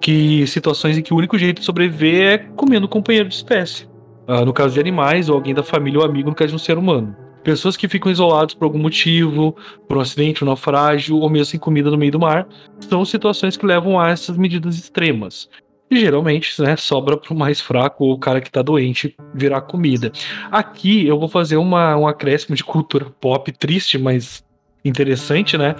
[0.00, 3.88] que situações em que o único jeito de sobreviver é comendo companheiro de espécie.
[4.28, 6.58] Uh, no caso de animais, ou alguém da família ou amigo, no caso de um
[6.58, 7.14] ser humano.
[7.42, 9.54] Pessoas que ficam isoladas por algum motivo,
[9.86, 12.46] por um acidente, um naufrágio, ou mesmo sem comida no meio do mar,
[12.80, 15.50] são situações que levam a essas medidas extremas.
[15.90, 19.60] E geralmente, né, sobra para o mais fraco ou o cara que está doente virar
[19.60, 20.10] comida.
[20.50, 24.42] Aqui eu vou fazer uma, um acréscimo de cultura pop triste, mas
[24.82, 25.74] interessante, né?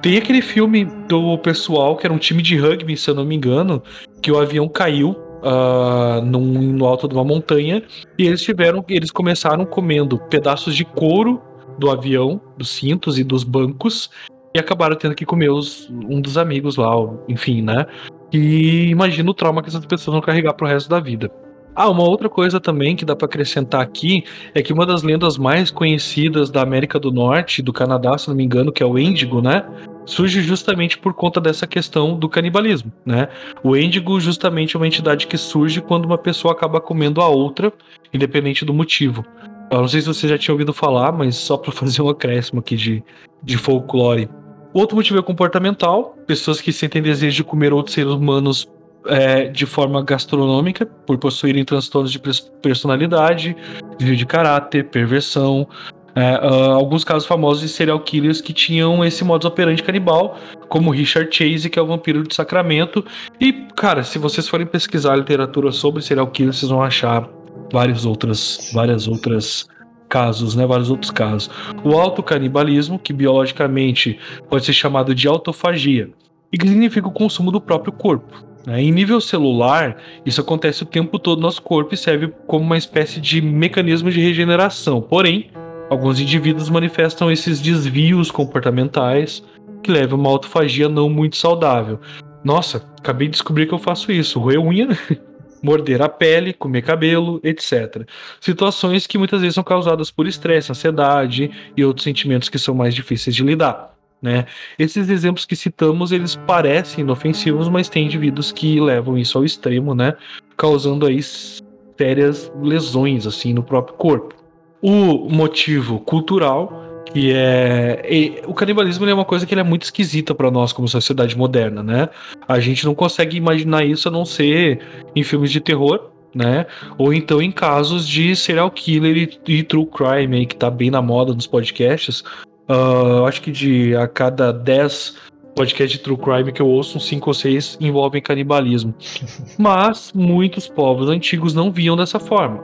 [0.00, 3.34] Tem aquele filme do pessoal que era um time de rugby, se eu não me
[3.34, 3.82] engano,
[4.22, 7.82] que o avião caiu uh, num, no alto de uma montanha
[8.18, 11.40] e eles tiveram, eles começaram comendo pedaços de couro
[11.78, 14.10] do avião, dos cintos e dos bancos
[14.54, 16.90] e acabaram tendo que comer os, um dos amigos lá,
[17.28, 17.86] enfim, né?
[18.32, 21.30] E imagina o trauma que essas pessoas vão carregar pro resto da vida.
[21.74, 25.38] Ah, uma outra coisa também que dá para acrescentar aqui é que uma das lendas
[25.38, 28.98] mais conhecidas da América do Norte, do Canadá, se não me engano, que é o
[28.98, 29.64] Índigo, né?
[30.08, 33.28] Surge justamente por conta dessa questão do canibalismo, né?
[33.62, 37.70] O Índigo justamente é uma entidade que surge quando uma pessoa acaba comendo a outra,
[38.10, 39.22] independente do motivo.
[39.70, 42.60] Eu não sei se você já tinha ouvido falar, mas só para fazer um acréscimo
[42.60, 43.04] aqui de,
[43.42, 44.30] de folclore.
[44.72, 48.66] Outro motivo é comportamental, pessoas que sentem desejo de comer outros seres humanos
[49.04, 52.18] é, de forma gastronômica, por possuírem transtornos de
[52.62, 53.54] personalidade,
[53.98, 55.68] desvio de caráter, perversão.
[56.14, 60.36] É, uh, alguns casos famosos de serial killers que tinham esse modus operandi canibal,
[60.68, 63.04] como Richard Chase, que é o vampiro de Sacramento.
[63.40, 67.28] E, cara, se vocês forem pesquisar literatura sobre serial killers, vocês vão achar
[67.72, 69.68] várias outras, várias outras
[70.08, 71.50] casos, né, vários outros casos.
[71.84, 74.18] O autocanibalismo, que biologicamente
[74.48, 76.10] pode ser chamado de autofagia,
[76.52, 78.44] e que significa o consumo do próprio corpo.
[78.66, 78.82] Né?
[78.82, 82.78] Em nível celular, isso acontece o tempo todo no nosso corpo e serve como uma
[82.78, 85.00] espécie de mecanismo de regeneração.
[85.00, 85.50] Porém,
[85.90, 89.42] alguns indivíduos manifestam esses desvios comportamentais
[89.82, 92.00] que levam a uma autofagia não muito saudável.
[92.44, 94.88] Nossa, acabei de descobrir que eu faço isso: roer unha,
[95.62, 98.06] morder a pele, comer cabelo, etc.
[98.40, 102.94] Situações que muitas vezes são causadas por estresse, ansiedade e outros sentimentos que são mais
[102.94, 103.94] difíceis de lidar.
[104.20, 104.46] Né?
[104.76, 109.94] Esses exemplos que citamos, eles parecem inofensivos, mas tem indivíduos que levam isso ao extremo,
[109.94, 110.14] né?
[110.56, 114.37] Causando aí sérias lesões assim no próprio corpo.
[114.80, 120.34] O motivo cultural, que é e, o canibalismo é uma coisa que é muito esquisita
[120.34, 122.08] para nós como sociedade moderna, né?
[122.46, 124.80] A gente não consegue imaginar isso a não ser
[125.16, 126.66] em filmes de terror, né?
[126.96, 130.90] Ou então em casos de serial killer e, e true crime aí, que tá bem
[130.90, 132.22] na moda nos podcasts,
[132.68, 135.16] Uh, acho que de a cada 10
[135.56, 138.94] podcasts de true crime que eu ouço, uns 5 ou 6 envolvem canibalismo.
[139.58, 142.62] Mas muitos povos antigos não viam dessa forma.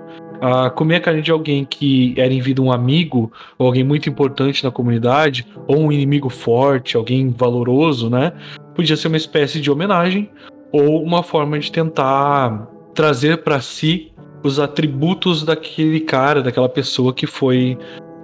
[0.74, 4.62] Comer a carne de alguém que era em vida um amigo, ou alguém muito importante
[4.64, 8.32] na comunidade, ou um inimigo forte, alguém valoroso, né?
[8.74, 10.30] Podia ser uma espécie de homenagem,
[10.72, 17.26] ou uma forma de tentar trazer para si os atributos daquele cara, daquela pessoa que
[17.26, 17.78] foi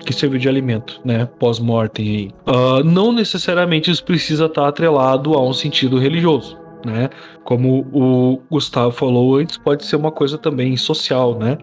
[0.05, 2.31] que serviu de alimento, né, pós-mortem.
[2.47, 7.11] Uh, não necessariamente isso precisa estar atrelado a um sentido religioso, né?
[7.45, 11.59] Como o Gustavo falou antes, pode ser uma coisa também social, né?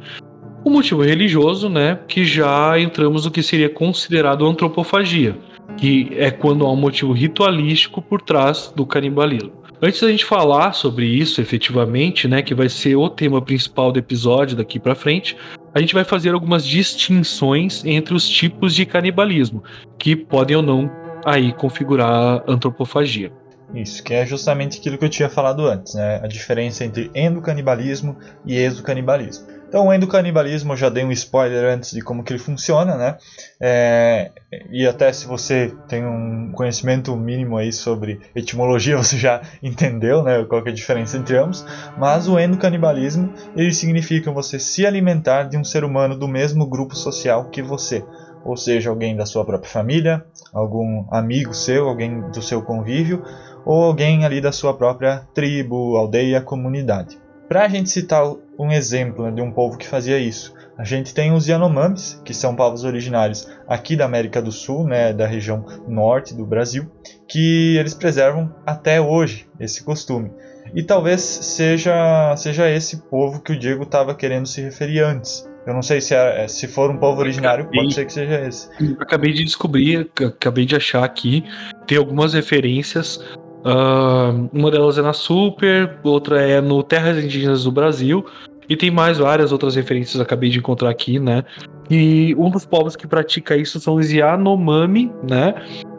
[0.63, 5.38] O motivo religioso, né, que já entramos no que seria considerado antropofagia,
[5.78, 9.52] que é quando há um motivo ritualístico por trás do canibalismo.
[9.82, 14.00] Antes da gente falar sobre isso efetivamente, né, que vai ser o tema principal do
[14.00, 15.38] episódio daqui para frente,
[15.74, 19.63] a gente vai fazer algumas distinções entre os tipos de canibalismo,
[20.00, 20.89] que podem ou não
[21.24, 23.32] aí configurar antropofagia.
[23.74, 26.22] Isso, que é justamente aquilo que eu tinha falado antes, né?
[26.24, 28.15] A diferença entre endocanibalismo
[28.46, 29.57] e exocanibalismo.
[29.67, 33.17] Então, o endocanibalismo eu já dei um spoiler antes de como que ele funciona, né?
[33.60, 34.32] É,
[34.71, 40.45] e até se você tem um conhecimento mínimo aí sobre etimologia, você já entendeu, né?
[40.45, 41.65] Qual é a diferença entre ambos.
[41.97, 46.95] Mas o endocanibalismo, ele significa você se alimentar de um ser humano do mesmo grupo
[46.95, 48.03] social que você.
[48.45, 53.21] Ou seja, alguém da sua própria família, algum amigo seu, alguém do seu convívio,
[53.65, 57.19] ou alguém ali da sua própria tribo, aldeia, comunidade.
[57.49, 58.23] Para a gente citar
[58.60, 62.34] um exemplo né, de um povo que fazia isso, a gente tem os Yanomamis, que
[62.34, 66.89] são povos originários aqui da América do Sul, né, da região norte do Brasil,
[67.28, 70.32] que eles preservam até hoje esse costume.
[70.76, 75.50] E talvez seja, seja esse povo que o Diego estava querendo se referir antes.
[75.65, 78.48] Eu não sei se, é, se for um povo originário, acabei, pode ser que seja
[78.48, 78.70] esse.
[79.00, 81.43] Acabei de descobrir, acabei de achar aqui,
[81.86, 83.20] tem algumas referências
[83.65, 88.26] Uh, uma delas é na Super, outra é no Terras Indígenas do Brasil.
[88.70, 91.43] E tem mais várias outras referências acabei de encontrar aqui, né?
[91.89, 95.56] E um dos povos que pratica isso são os Yanomami, né?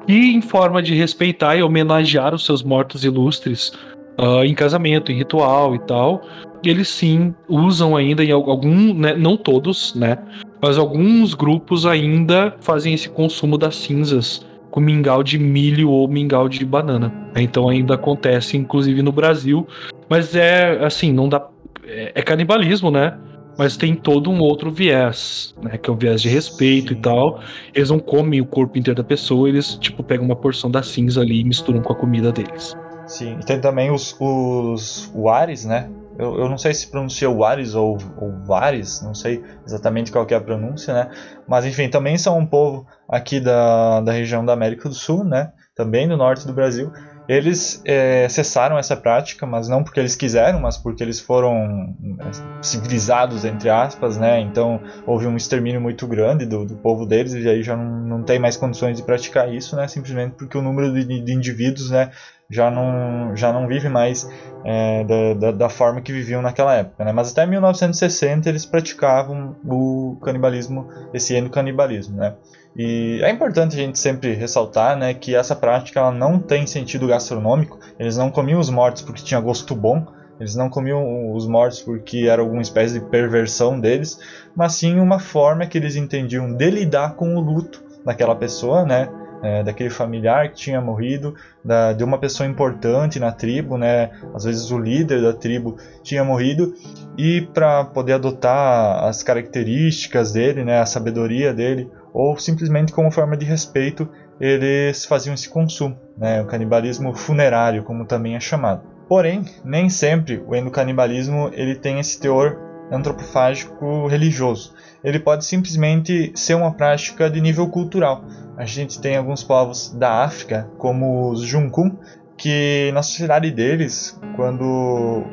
[0.07, 3.73] E em forma de respeitar e homenagear os seus mortos ilustres
[4.19, 6.23] uh, em casamento, em ritual e tal,
[6.63, 10.19] eles sim usam ainda em algum, né, não todos, né?
[10.61, 14.45] Mas alguns grupos ainda fazem esse consumo das cinzas
[14.79, 17.13] com mingau de milho ou mingau de banana.
[17.35, 19.67] Então ainda acontece, inclusive no Brasil,
[20.09, 21.49] mas é assim, não dá.
[21.85, 23.19] É, é canibalismo, né?
[23.59, 25.77] Mas tem todo um outro viés, né?
[25.77, 26.95] Que é o viés de respeito Sim.
[26.95, 27.41] e tal.
[27.75, 31.23] Eles não comem o corpo inteiro da pessoa, eles, tipo, pegam uma porção da cinza
[31.23, 32.77] ali e misturam com a comida deles.
[33.05, 35.91] Sim, e tem também os, os Wares, né?
[36.17, 40.35] Eu, eu não sei se pronuncia Wares ou, ou Vares, não sei exatamente qual é
[40.35, 41.11] a pronúncia, né?
[41.49, 45.53] Mas enfim, também são um povo aqui da, da região da América do Sul, né?
[45.75, 46.93] Também do norte do Brasil.
[47.29, 52.63] Eles é, cessaram essa prática, mas não porque eles quiseram, mas porque eles foram é,
[52.63, 54.41] civilizados, entre aspas, né?
[54.41, 58.23] Então houve um extermínio muito grande do, do povo deles e aí já não, não
[58.23, 59.87] tem mais condições de praticar isso, né?
[59.87, 62.11] Simplesmente porque o número de, de indivíduos, né?
[62.51, 64.29] já não, já não vive mais
[64.65, 67.05] é, da, da, da, forma que viviam naquela época.
[67.05, 67.13] Né?
[67.13, 72.17] Mas até 1960 eles praticavam o canibalismo, esse endocanibalismo.
[72.17, 72.35] Né?
[72.77, 77.07] E é importante a gente sempre ressaltar né, que essa prática ela não tem sentido
[77.07, 80.07] gastronômico, eles não comiam os mortos porque tinha gosto bom,
[80.39, 84.21] eles não comiam os mortos porque era alguma espécie de perversão deles,
[84.55, 89.09] mas sim uma forma que eles entendiam de lidar com o luto daquela pessoa, né?
[89.43, 94.11] é, daquele familiar que tinha morrido, da, de uma pessoa importante na tribo, né?
[94.35, 96.75] Às vezes o líder da tribo tinha morrido
[97.17, 100.81] e para poder adotar as características dele, né?
[100.81, 104.09] A sabedoria dele, ou simplesmente como forma de respeito,
[104.41, 106.41] eles faziam esse consumo, né?
[106.43, 108.83] O canibalismo funerário, como também é chamado.
[109.09, 112.59] Porém, nem sempre o endocanibalismo ele tem esse teor
[112.91, 114.75] antropofágico religioso.
[115.03, 118.25] Ele pode simplesmente ser uma prática de nível cultural.
[118.57, 121.97] A gente tem alguns povos da África, como os Junkun,
[122.37, 125.25] que na sociedade deles, quando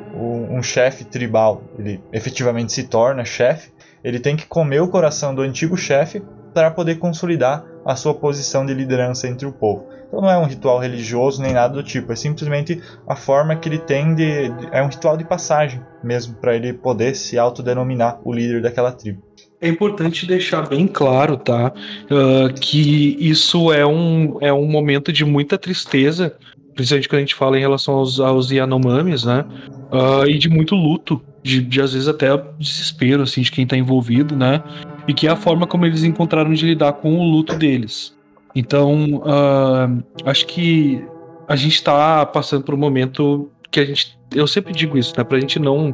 [0.50, 3.72] um chefe tribal ele efetivamente se torna chefe,
[4.04, 6.22] ele tem que comer o coração do antigo chefe
[6.56, 9.86] para poder consolidar a sua posição de liderança entre o povo.
[10.08, 13.68] Então não é um ritual religioso nem nada do tipo, é simplesmente a forma que
[13.68, 14.50] ele tem de.
[14.72, 19.22] é um ritual de passagem mesmo, para ele poder se autodenominar o líder daquela tribo.
[19.60, 21.74] É importante deixar bem claro, tá?
[22.06, 26.34] Uh, que isso é um, é um momento de muita tristeza,
[26.74, 29.44] principalmente quando a gente fala em relação aos, aos Yanomamis, né?
[29.92, 33.76] Uh, e de muito luto, de, de às vezes até desespero, assim, de quem tá
[33.76, 34.64] envolvido, né?
[35.08, 38.16] E que é a forma como eles encontraram de lidar com o luto deles.
[38.56, 41.04] Então, uh, acho que
[41.48, 45.24] a gente está passando por um momento que a gente, eu sempre digo isso, né,
[45.24, 45.94] para a gente não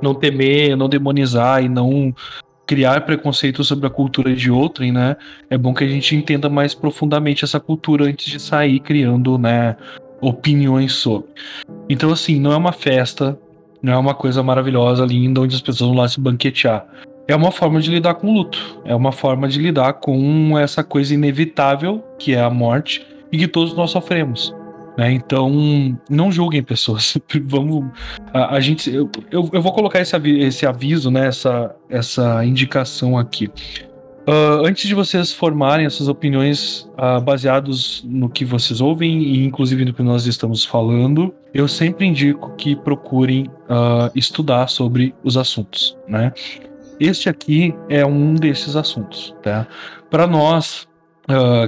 [0.00, 2.14] não temer, não demonizar e não
[2.66, 5.16] criar preconceito sobre a cultura de outrem, né?
[5.48, 9.74] É bom que a gente entenda mais profundamente essa cultura antes de sair criando, né,
[10.20, 11.30] opiniões sobre.
[11.88, 13.38] Então, assim, não é uma festa,
[13.82, 16.86] não é uma coisa maravilhosa, linda, onde as pessoas vão lá se banquetear.
[17.28, 18.80] É uma forma de lidar com o luto.
[18.86, 23.46] É uma forma de lidar com essa coisa inevitável, que é a morte, e que
[23.46, 24.54] todos nós sofremos.
[24.96, 25.12] Né?
[25.12, 27.18] Então, não julguem pessoas.
[27.44, 27.84] Vamos.
[28.32, 31.26] A, a gente, eu, eu, eu, vou colocar esse, aviso, esse aviso, né?
[31.26, 33.50] essa, essa indicação aqui.
[34.26, 39.86] Uh, antes de vocês formarem essas opiniões uh, baseados no que vocês ouvem e inclusive
[39.86, 45.96] no que nós estamos falando, eu sempre indico que procurem uh, estudar sobre os assuntos,
[46.06, 46.32] né?
[47.00, 49.66] Este aqui é um desses assuntos, tá?
[50.10, 50.88] Para nós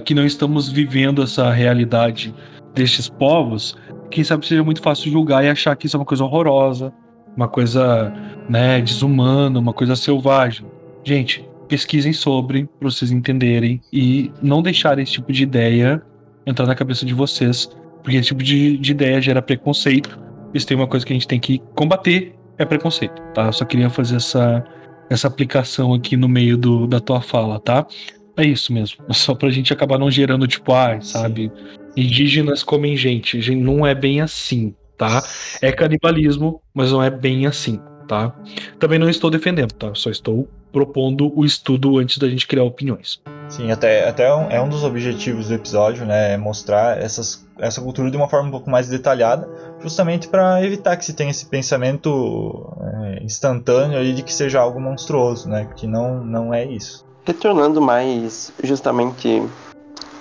[0.05, 2.35] que não estamos vivendo essa realidade
[2.75, 3.77] destes povos,
[4.11, 6.93] quem sabe seja muito fácil julgar e achar que isso é uma coisa horrorosa,
[7.37, 8.13] uma coisa,
[8.49, 10.67] né, desumana, uma coisa selvagem.
[11.05, 16.03] Gente, pesquisem sobre para vocês entenderem e não deixarem esse tipo de ideia
[16.47, 17.71] entrar na cabeça de vocês,
[18.03, 20.19] porque esse tipo de, de ideia gera preconceito.
[20.53, 23.47] Isso tem uma coisa que a gente tem que combater, é preconceito, tá?
[23.47, 24.65] Eu só queria fazer essa,
[25.11, 27.85] essa aplicação aqui no meio do, da tua fala, tá?
[28.37, 29.05] É isso mesmo.
[29.13, 31.51] Só pra gente acabar não gerando, tipo, ah, sabe?
[31.97, 33.55] Indígenas comem gente.
[33.57, 35.23] Não é bem assim, tá?
[35.61, 38.35] É canibalismo, mas não é bem assim, tá?
[38.79, 39.93] Também não estou defendendo, tá?
[39.95, 43.21] Só estou propondo o estudo antes da gente criar opiniões.
[43.51, 46.35] Sim, até, até um, é um dos objetivos do episódio, né?
[46.35, 49.49] É mostrar essas, essa cultura de uma forma um pouco mais detalhada,
[49.81, 54.81] justamente para evitar que se tenha esse pensamento é, instantâneo ali de que seja algo
[54.81, 55.69] monstruoso, né?
[55.77, 57.05] Que não, não é isso.
[57.25, 59.43] Retornando mais justamente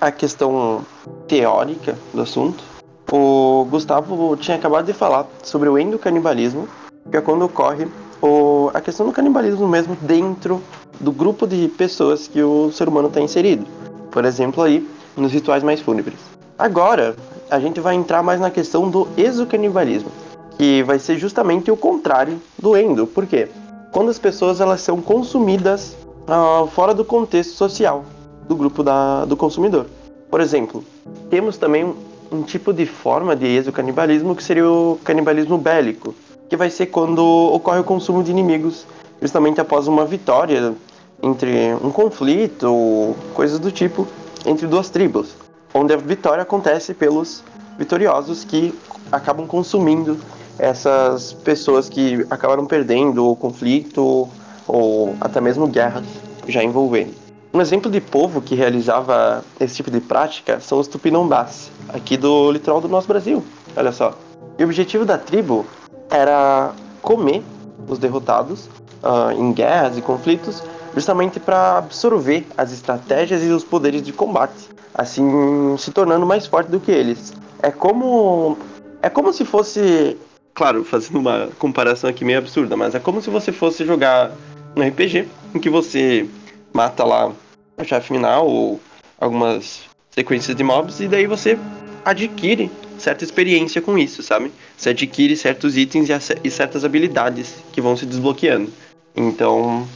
[0.02, 0.84] à questão
[1.28, 2.64] teórica do assunto,
[3.12, 6.68] o Gustavo tinha acabado de falar sobre o endocanibalismo,
[7.10, 7.88] que é quando ocorre
[8.22, 10.62] o, a questão do canibalismo mesmo dentro
[11.00, 13.66] do grupo de pessoas que o ser humano está inserido.
[14.12, 16.20] Por exemplo, aí nos rituais mais fúnebres.
[16.58, 17.16] Agora,
[17.50, 20.12] a gente vai entrar mais na questão do exocanibalismo,
[20.58, 23.08] que vai ser justamente o contrário do endo.
[23.08, 23.48] Por quê?
[23.92, 25.96] Quando as pessoas elas são consumidas
[26.28, 28.04] uh, fora do contexto social
[28.48, 29.86] do grupo da, do consumidor.
[30.30, 30.84] Por exemplo,
[31.30, 31.96] temos também um,
[32.32, 36.14] um tipo de forma de exocanibalismo que seria o canibalismo bélico,
[36.50, 38.86] que vai ser quando ocorre o consumo de inimigos,
[39.22, 40.74] justamente após uma vitória
[41.22, 44.08] entre um conflito ou coisas do tipo
[44.46, 45.36] entre duas tribos,
[45.74, 47.44] onde a vitória acontece pelos
[47.78, 48.74] vitoriosos que
[49.12, 50.18] acabam consumindo
[50.58, 54.28] essas pessoas que acabaram perdendo o conflito
[54.68, 56.06] ou até mesmo guerras
[56.48, 57.14] já envolvendo.
[57.54, 62.52] Um exemplo de povo que realizava esse tipo de prática são os tupinambás, aqui do
[62.52, 63.44] litoral do nosso Brasil.
[63.76, 64.14] Olha só.
[64.58, 65.66] E o objetivo da tribo
[66.10, 67.44] era comer
[67.88, 68.68] os derrotados
[69.04, 74.70] uh, em guerras e conflitos, justamente para absorver as estratégias e os poderes de combate,
[74.94, 77.34] assim se tornando mais forte do que eles.
[77.62, 78.58] É como
[79.02, 80.18] é como se fosse,
[80.54, 84.32] claro, fazendo uma comparação aqui meio absurda, mas é como se você fosse jogar
[84.76, 86.28] um RPG em que você
[86.74, 87.32] mata lá
[87.78, 88.80] o chefe final ou
[89.20, 91.58] algumas sequências de mobs e daí você
[92.04, 92.70] adquire
[93.02, 94.52] certa experiência com isso, sabe?
[94.78, 96.10] Você adquire certos itens
[96.44, 98.72] e certas habilidades que vão se desbloqueando.
[99.16, 99.88] Então,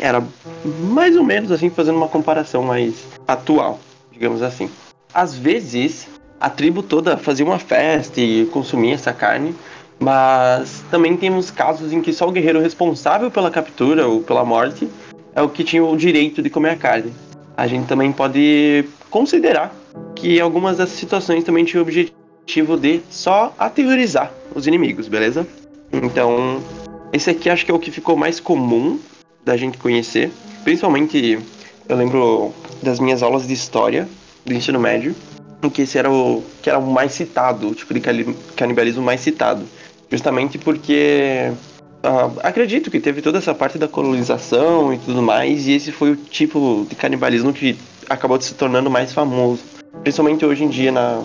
[0.00, 0.22] era
[0.80, 3.78] mais ou menos assim, fazendo uma comparação mais atual,
[4.10, 4.70] digamos assim.
[5.12, 6.08] Às vezes,
[6.40, 9.54] a tribo toda fazia uma festa e consumia essa carne,
[10.00, 14.88] mas também temos casos em que só o guerreiro responsável pela captura ou pela morte
[15.34, 17.12] é o que tinha o direito de comer a carne.
[17.56, 19.72] A gente também pode considerar
[20.16, 22.21] que algumas dessas situações também tinham o objetivo
[22.76, 25.46] de só aterrorizar os inimigos, beleza?
[25.92, 26.62] Então,
[27.12, 28.98] esse aqui acho que é o que ficou mais comum
[29.44, 30.30] da gente conhecer.
[30.64, 31.38] Principalmente,
[31.88, 32.52] eu lembro
[32.82, 34.08] das minhas aulas de história
[34.44, 35.14] do ensino médio,
[35.62, 38.00] em que esse era o que era o mais citado, o tipo de
[38.56, 39.64] canibalismo mais citado.
[40.10, 41.52] Justamente porque
[42.04, 46.12] uh, acredito que teve toda essa parte da colonização e tudo mais, e esse foi
[46.12, 47.76] o tipo de canibalismo que
[48.08, 49.62] acabou se tornando mais famoso.
[50.02, 51.22] Principalmente hoje em dia na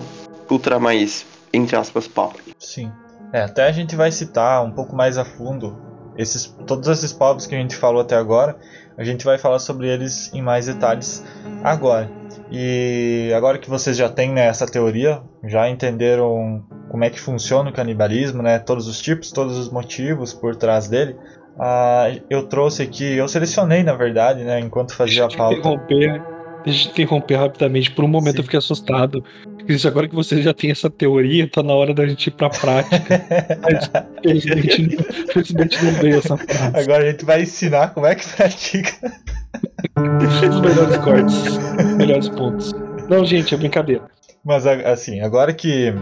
[0.48, 2.42] cultura mais, entre aspas, pop.
[2.58, 2.90] Sim.
[3.32, 5.76] É, até a gente vai citar um pouco mais a fundo
[6.16, 8.56] esses, todos esses povos que a gente falou até agora.
[8.96, 11.24] A gente vai falar sobre eles em mais detalhes
[11.62, 12.10] agora.
[12.50, 17.70] E agora que vocês já têm né, essa teoria, já entenderam como é que funciona
[17.70, 21.14] o canibalismo, né, todos os tipos, todos os motivos por trás dele,
[21.56, 25.58] uh, eu trouxe aqui, eu selecionei na verdade, né, enquanto fazia a pauta.
[25.58, 26.22] Interromper,
[26.64, 28.38] deixa eu interromper rapidamente, por um momento Sim.
[28.38, 29.22] eu fiquei assustado
[29.68, 32.48] Cris, agora que você já tem essa teoria, tá na hora da gente ir pra
[32.48, 33.22] prática.
[33.60, 33.90] Mas,
[34.22, 34.82] felizmente,
[35.84, 36.74] não- veio essa frase.
[36.74, 39.12] Agora a gente vai ensinar como é que pratica.
[40.48, 41.58] Os melhores cortes,
[41.98, 42.72] melhores pontos.
[43.10, 44.04] Não, gente, é brincadeira.
[44.42, 45.92] Mas assim, agora que,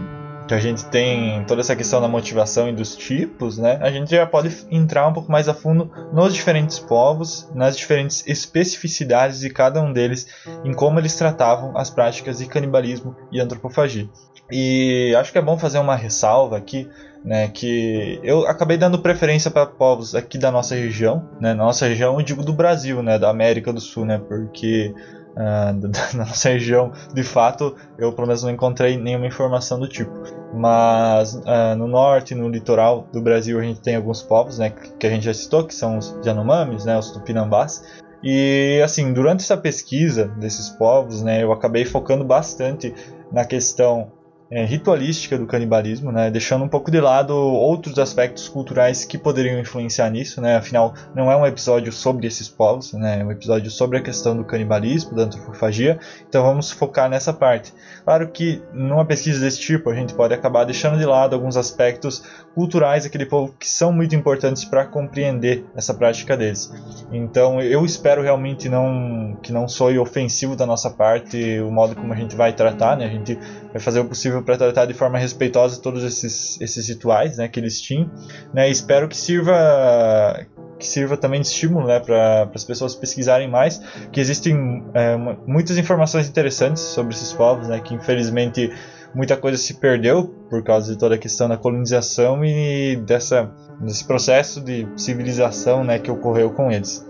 [0.47, 3.77] que a gente tem toda essa questão da motivação e dos tipos, né?
[3.81, 8.23] A gente já pode entrar um pouco mais a fundo nos diferentes povos, nas diferentes
[8.25, 10.27] especificidades de cada um deles,
[10.63, 14.09] em como eles tratavam as práticas de canibalismo e antropofagia.
[14.49, 16.89] E acho que é bom fazer uma ressalva aqui,
[17.25, 22.17] né, que eu acabei dando preferência para povos aqui da nossa região, né, nossa região
[22.17, 24.93] eu digo do Brasil, né, da América do Sul, né, porque
[25.37, 25.89] ah, da,
[26.25, 30.11] nossa região, de fato, eu pelo menos não encontrei nenhuma informação do tipo.
[30.53, 35.05] Mas ah, no norte, no litoral do Brasil, a gente tem alguns povos, né, que
[35.05, 37.83] a gente já citou, que são os Yanomamis, né, os Tupinambás.
[38.23, 42.93] E assim, durante essa pesquisa desses povos, né, eu acabei focando bastante
[43.31, 44.11] na questão
[44.49, 49.59] é, ritualística do canibalismo, né, deixando um pouco de lado outros aspectos culturais que poderiam
[49.59, 53.69] influenciar nisso, né, afinal não é um episódio sobre esses povos, né, é um episódio
[53.69, 57.73] sobre a questão do canibalismo, da antropofagia, então vamos focar nessa parte.
[58.03, 62.23] Claro que numa pesquisa desse tipo a gente pode acabar deixando de lado alguns aspectos
[62.55, 66.71] culturais daquele povo que são muito importantes para compreender essa prática deles.
[67.11, 72.13] Então eu espero realmente não que não soe ofensivo da nossa parte o modo como
[72.13, 73.35] a gente vai tratar, né, a gente
[73.71, 77.59] vai fazer o possível para tratar de forma respeitosa todos esses, esses rituais né, que
[77.59, 78.09] eles tinham.
[78.53, 80.45] Né, espero que sirva
[80.77, 83.81] que sirva também de estímulo né, para as pessoas pesquisarem mais,
[84.11, 85.17] que existem é,
[85.47, 88.71] muitas informações interessantes sobre esses povos, né, que infelizmente
[89.13, 94.05] muita coisa se perdeu por causa de toda a questão da colonização e dessa, desse
[94.05, 97.05] processo de civilização né, que ocorreu com eles.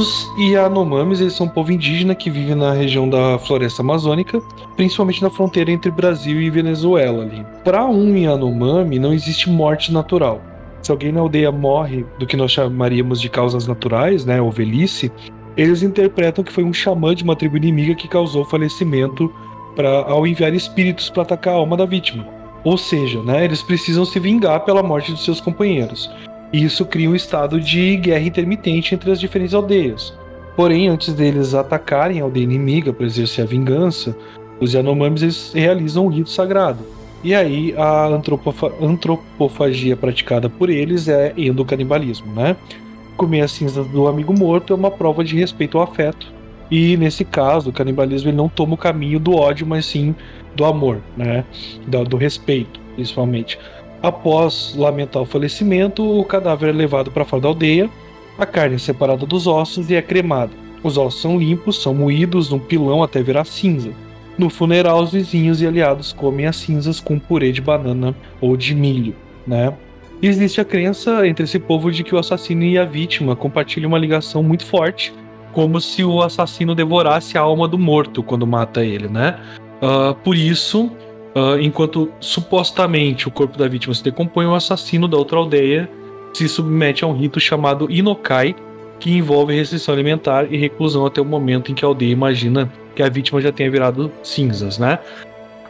[0.00, 4.40] Os Yanomamis, eles são um povo indígena que vive na região da floresta amazônica,
[4.74, 7.44] principalmente na fronteira entre Brasil e Venezuela ali.
[7.62, 10.40] Para um Yanomami, não existe morte natural.
[10.82, 15.12] Se alguém na aldeia morre do que nós chamaríamos de causas naturais, né, ou velhice,
[15.54, 19.30] eles interpretam que foi um xamã de uma tribo inimiga que causou falecimento
[19.76, 22.26] pra, ao enviar espíritos para atacar a alma da vítima.
[22.64, 26.10] Ou seja, né, eles precisam se vingar pela morte dos seus companheiros.
[26.52, 30.12] E isso cria um estado de guerra intermitente entre as diferentes aldeias.
[30.56, 34.16] Porém, antes deles atacarem a aldeia inimiga para exercer a vingança,
[34.60, 36.80] os Yanomamis realizam um rito sagrado.
[37.22, 42.56] E aí a antropofa- antropofagia praticada por eles é endocanibalismo, né?
[43.16, 46.32] Comer as cinzas do amigo morto é uma prova de respeito ao afeto.
[46.70, 50.14] E nesse caso, o canibalismo ele não toma o caminho do ódio, mas sim
[50.54, 51.44] do amor, né?
[51.86, 53.58] Da- do respeito, principalmente.
[54.02, 57.90] Após lamentar o falecimento, o cadáver é levado para fora da aldeia,
[58.38, 60.52] a carne é separada dos ossos e é cremada.
[60.82, 63.90] Os ossos são limpos, são moídos num pilão até virar cinza.
[64.38, 68.74] No funeral, os vizinhos e aliados comem as cinzas com purê de banana ou de
[68.74, 69.14] milho,
[69.46, 69.74] né?
[70.22, 73.98] Existe a crença entre esse povo de que o assassino e a vítima compartilham uma
[73.98, 75.12] ligação muito forte,
[75.52, 79.38] como se o assassino devorasse a alma do morto quando mata ele, né?
[79.82, 80.90] Ah, por isso,
[81.34, 85.88] ah, enquanto supostamente o corpo da vítima se decompõe, o assassino da outra aldeia
[86.32, 88.54] se submete a um rito chamado Inokai,
[88.98, 93.02] que envolve restrição alimentar e reclusão até o momento em que a aldeia imagina que
[93.02, 94.98] a vítima já tenha virado cinzas, né?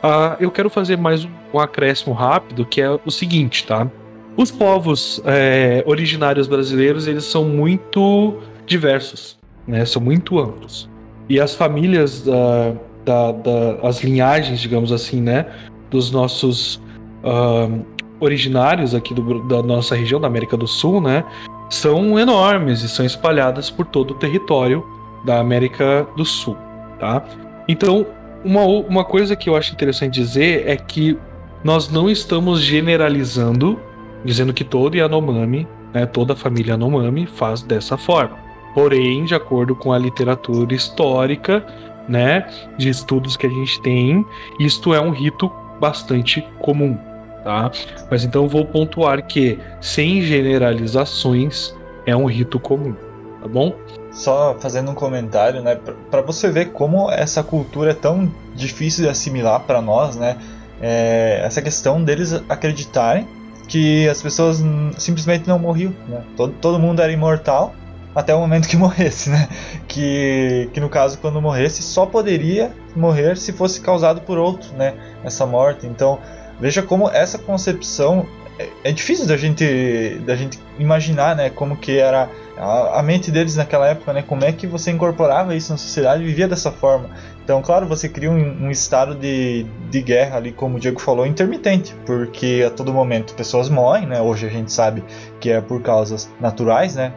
[0.03, 3.89] Ah, eu quero fazer mais um, acréscimo rápido, que é o seguinte, tá?
[4.37, 9.85] Os povos é, originários brasileiros, eles são muito diversos, né?
[9.85, 10.89] São muito amplos.
[11.29, 15.47] E as famílias da, da, da- as linhagens, digamos assim, né,
[15.91, 16.81] dos nossos
[17.25, 17.83] ahn,
[18.21, 21.25] originários aqui do- da nossa região, da América do Sul, né,
[21.69, 24.85] são enormes e são espalhadas por todo o território
[25.25, 26.57] da América do Sul,
[26.99, 27.23] tá?
[27.69, 28.07] Então,
[28.45, 31.17] uma, uma coisa que eu acho interessante dizer é que
[31.63, 33.79] nós não estamos generalizando,
[34.25, 38.37] dizendo que todo Yanomami, né, toda a família Yanomami faz dessa forma.
[38.75, 41.65] Porém, de acordo com a literatura histórica,
[42.11, 42.47] né,
[42.77, 44.25] de estudos que a gente tem,
[44.59, 45.51] isto é um rito
[45.81, 46.99] bastante comum,
[47.45, 47.71] tá?
[48.11, 52.95] Mas então vou pontuar que, sem generalizações, é um rito comum,
[53.41, 53.75] tá bom?
[54.11, 55.79] Só fazendo um comentário, né,
[56.11, 60.37] para você ver como essa cultura é tão difícil de assimilar para nós, né?
[60.81, 63.29] é, essa questão deles acreditarem
[63.69, 64.63] que as pessoas
[64.99, 66.23] simplesmente não morriam, né?
[66.37, 67.75] Todo, todo mundo era imortal
[68.15, 69.49] até o momento que morresse, né?
[69.87, 74.95] Que, que no caso, quando morresse, só poderia morrer se fosse causado por outro, né?
[75.25, 75.87] Essa morte.
[75.87, 76.19] Então,
[76.61, 78.27] veja como essa concepção
[78.61, 81.49] é, é difícil da gente, da gente imaginar, né?
[81.49, 84.23] Como que era a, a mente deles naquela época, né?
[84.23, 87.09] Como é que você incorporava isso na sociedade e vivia dessa forma.
[87.43, 91.27] Então, claro, você cria um, um, estado de, de guerra ali, como o Diego falou,
[91.27, 94.21] intermitente, porque a todo momento pessoas morrem, né?
[94.21, 95.03] Hoje a gente sabe
[95.41, 97.15] que é por causas naturais, né?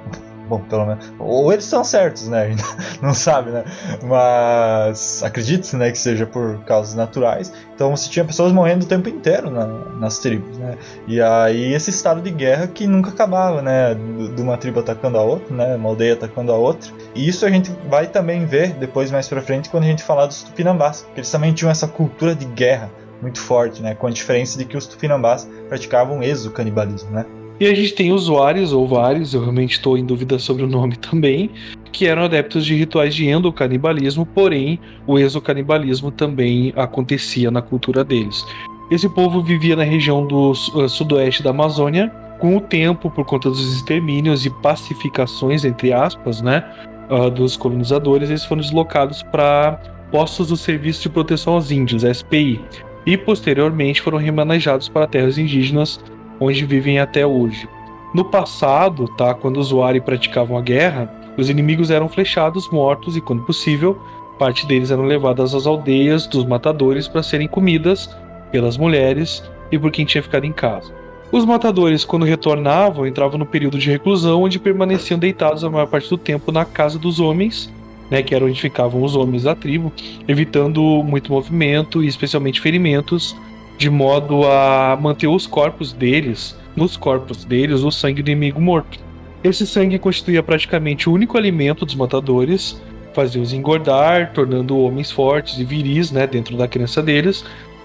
[0.47, 1.13] Bom, pelo menos.
[1.19, 2.43] Ou eles são certos, né?
[2.43, 2.63] Ainda
[3.01, 3.63] não sabe, né?
[4.03, 7.53] Mas acredite né, que seja por causas naturais.
[7.73, 10.77] Então você tinha pessoas morrendo o tempo inteiro na, nas tribos, né?
[11.07, 13.95] E aí esse estado de guerra que nunca acabava, né?
[14.35, 15.75] De uma tribo atacando a outra, né?
[15.75, 16.91] Uma aldeia atacando a outra.
[17.15, 20.25] E isso a gente vai também ver depois mais pra frente quando a gente falar
[20.25, 21.03] dos tupinambás.
[21.03, 22.91] Porque eles também tinham essa cultura de guerra
[23.21, 23.95] muito forte, né?
[23.95, 27.25] Com a diferença de que os tupinambás praticavam exo-canibalismo, né?
[27.59, 30.95] E a gente tem usuários ou vários, eu realmente estou em dúvida sobre o nome
[30.97, 31.51] também,
[31.91, 38.43] que eram adeptos de rituais de endocanibalismo, porém o exocanibalismo também acontecia na cultura deles.
[38.89, 42.11] Esse povo vivia na região do uh, sudoeste da Amazônia.
[42.39, 46.65] Com o tempo, por conta dos extermínios e pacificações, entre aspas, né,
[47.09, 49.79] uh, dos colonizadores, eles foram deslocados para
[50.11, 52.59] postos do Serviço de Proteção aos Índios, SPI,
[53.05, 55.99] e posteriormente foram remanejados para terras indígenas
[56.39, 57.67] onde vivem até hoje.
[58.13, 63.21] No passado, tá, quando os Wari praticavam a guerra, os inimigos eram flechados, mortos e,
[63.21, 63.97] quando possível,
[64.37, 68.09] parte deles eram levadas às aldeias dos matadores para serem comidas
[68.51, 70.93] pelas mulheres e por quem tinha ficado em casa.
[71.31, 76.07] Os matadores, quando retornavam, entravam no período de reclusão, onde permaneciam deitados a maior parte
[76.07, 77.73] do tempo na casa dos homens,
[78.11, 79.91] né, que era onde ficavam os homens da tribo,
[80.27, 83.35] evitando muito movimento e especialmente ferimentos,
[83.77, 88.99] de modo a manter os corpos deles, nos corpos deles, o sangue do inimigo morto.
[89.43, 92.81] Esse sangue constituía praticamente o único alimento dos matadores,
[93.13, 97.43] fazia-os engordar, tornando homens fortes e viris né, dentro da crença deles.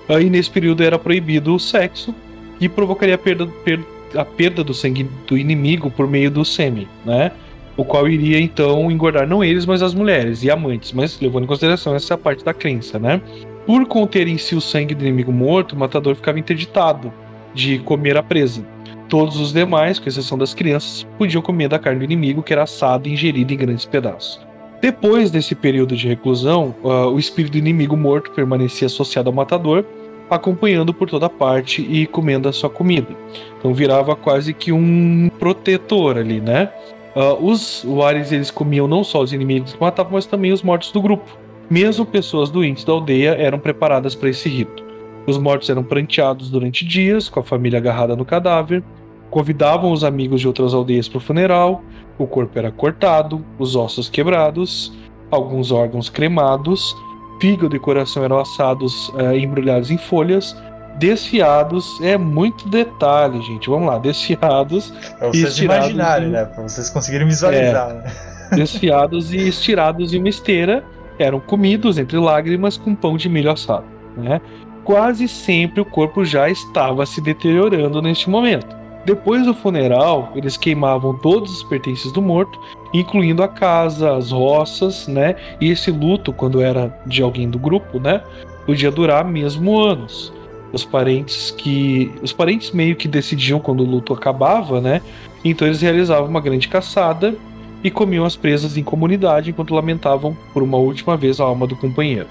[0.09, 2.14] Aí nesse período era proibido o sexo
[2.61, 3.80] e provocaria a perda, per,
[4.14, 7.32] a perda do sangue do inimigo por meio do sêmen, né?
[7.76, 11.47] O qual iria então engordar não eles, mas as mulheres e amantes, mas levando em
[11.47, 13.20] consideração essa parte da crença, né?
[13.69, 17.12] Por conter em si o sangue do inimigo morto, o matador ficava interditado
[17.53, 18.66] de comer a presa.
[19.11, 22.62] Todos os demais, com exceção das crianças, podiam comer da carne do inimigo, que era
[22.62, 24.41] assada e ingerida em grandes pedaços.
[24.81, 29.85] Depois desse período de reclusão, uh, o espírito do inimigo morto permanecia associado ao matador,
[30.31, 33.14] acompanhando por toda parte e comendo a sua comida.
[33.59, 36.71] Então virava quase que um protetor ali, né?
[37.14, 40.91] Uh, os Waris eles comiam não só os inimigos que matavam, mas também os mortos
[40.91, 41.47] do grupo.
[41.71, 44.83] Mesmo pessoas doentes da aldeia eram preparadas para esse rito.
[45.27, 48.83] Os mortos eram pranteados durante dias, com a família agarrada no cadáver,
[49.31, 51.83] convidavam os amigos de outras aldeias para o funeral,
[52.19, 54.93] o corpo era cortado, os ossos quebrados,
[55.31, 56.97] alguns órgãos cremados,
[57.39, 60.57] fígado e coração eram assados, é, embrulhados em folhas,
[60.99, 63.69] desfiados, é muito detalhe, gente.
[63.69, 64.91] Vamos lá, desfiados.
[65.19, 66.47] Pra vocês imaginarem, né?
[66.47, 68.12] Pra vocês conseguirem visualizar, é, né?
[68.57, 70.83] Desfiados e estirados em uma esteira
[71.19, 73.85] eram comidos entre lágrimas com pão de milho assado.
[74.16, 74.41] Né?
[74.85, 78.79] Quase sempre o corpo já estava se deteriorando neste momento.
[79.05, 82.61] Depois do funeral, eles queimavam todos os pertences do morto,
[82.93, 85.35] incluindo a casa, as roças, né?
[85.61, 88.23] E esse luto, quando era de alguém do grupo, né,
[88.66, 90.31] podia durar mesmo anos.
[90.75, 95.01] Os parentes que, os parentes meio que decidiam quando o luto acabava, né?
[95.43, 97.35] Então eles realizavam uma grande caçada
[97.83, 101.76] e comiam as presas em comunidade enquanto lamentavam por uma última vez a alma do
[101.76, 102.26] companheiro.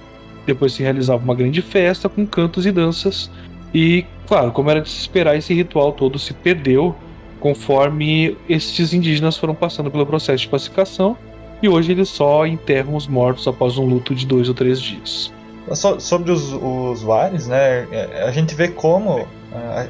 [0.45, 3.30] Depois se realizava uma grande festa com cantos e danças,
[3.74, 6.95] e, claro, como era de se esperar, esse ritual todo se perdeu
[7.39, 11.18] conforme estes indígenas foram passando pelo processo de pacificação,
[11.62, 15.32] e hoje eles só enterram os mortos após um luto de dois ou três dias.
[16.00, 19.28] Sobre os usuários, né, é, a gente vê como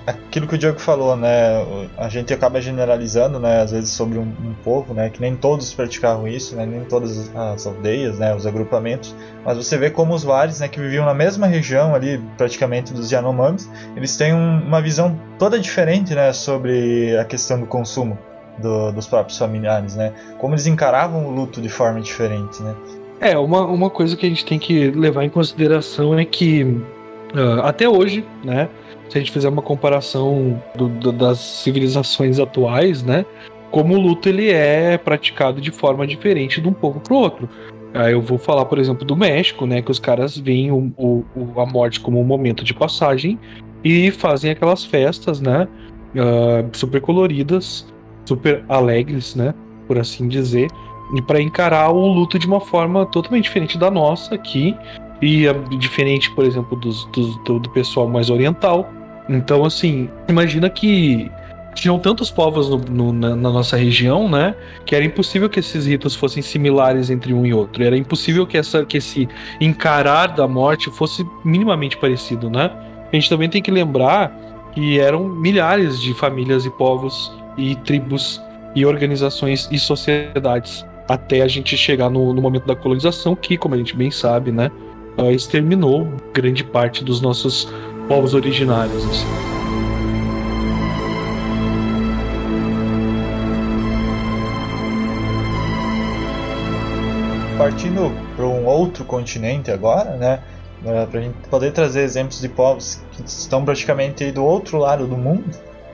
[0.06, 1.66] aquilo que o Diego falou, né?
[1.98, 3.62] A gente acaba generalizando, né?
[3.62, 5.10] Às vezes sobre um, um, povo, né?
[5.10, 6.66] Que nem todos praticavam isso, né?
[6.66, 8.36] Nem todas as aldeias, né?
[8.36, 9.16] Os agrupamentos.
[9.44, 10.68] Mas você vê como os Wares, né?
[10.68, 15.60] Que viviam na mesma região ali, praticamente dos Yanomamis, eles têm um, uma visão toda
[15.60, 16.32] diferente, né?
[16.34, 18.18] Sobre a questão do consumo
[18.60, 20.14] do, dos próprios familiares, né?
[20.38, 22.76] Como eles encaravam o luto de forma diferente, né?
[23.20, 27.62] É, uma, uma coisa que a gente tem que levar em consideração é que uh,
[27.64, 28.70] até hoje, né?
[29.10, 33.26] Se a gente fizer uma comparação do, do, das civilizações atuais, né?
[33.72, 37.50] Como o luto ele é praticado de forma diferente de um povo para o outro.
[37.94, 39.82] Aí eu vou falar, por exemplo, do México, né?
[39.82, 43.40] Que os caras veem o, o, a morte como um momento de passagem
[43.84, 45.68] e fazem aquelas festas, né?
[46.16, 47.92] Uh, super coloridas,
[48.26, 49.54] super alegres, né?
[49.88, 50.68] por assim dizer,
[51.16, 54.76] e para encarar o luto de uma forma totalmente diferente da nossa aqui
[55.22, 58.90] e é diferente, por exemplo, dos, dos, do, do pessoal mais oriental.
[59.28, 61.30] Então, assim, imagina que
[61.74, 64.56] tinham tantos povos no, no, na, na, nossa região, né?
[64.86, 67.84] Que era impossível que esses ritos fossem similares entre um e outro.
[67.84, 69.28] Era impossível que, essa, que esse
[69.62, 72.72] encarar da morte fosse minimamente parecido, né?
[73.12, 78.42] A gente também tem que lembrar que eram milhares de famílias e povos e tribos
[78.76, 83.76] e organizações e sociedades até a gente chegar no, no momento da colonização, que, como
[83.76, 84.70] a gente bem sabe, né,
[85.18, 87.68] uh, exterminou grande parte dos nossos
[88.08, 89.04] povos originários.
[89.04, 89.26] Assim.
[97.58, 100.40] Partindo para um outro continente agora, né?
[100.84, 105.18] Para a gente poder trazer exemplos de povos que estão praticamente do outro lado do
[105.18, 105.44] mundo,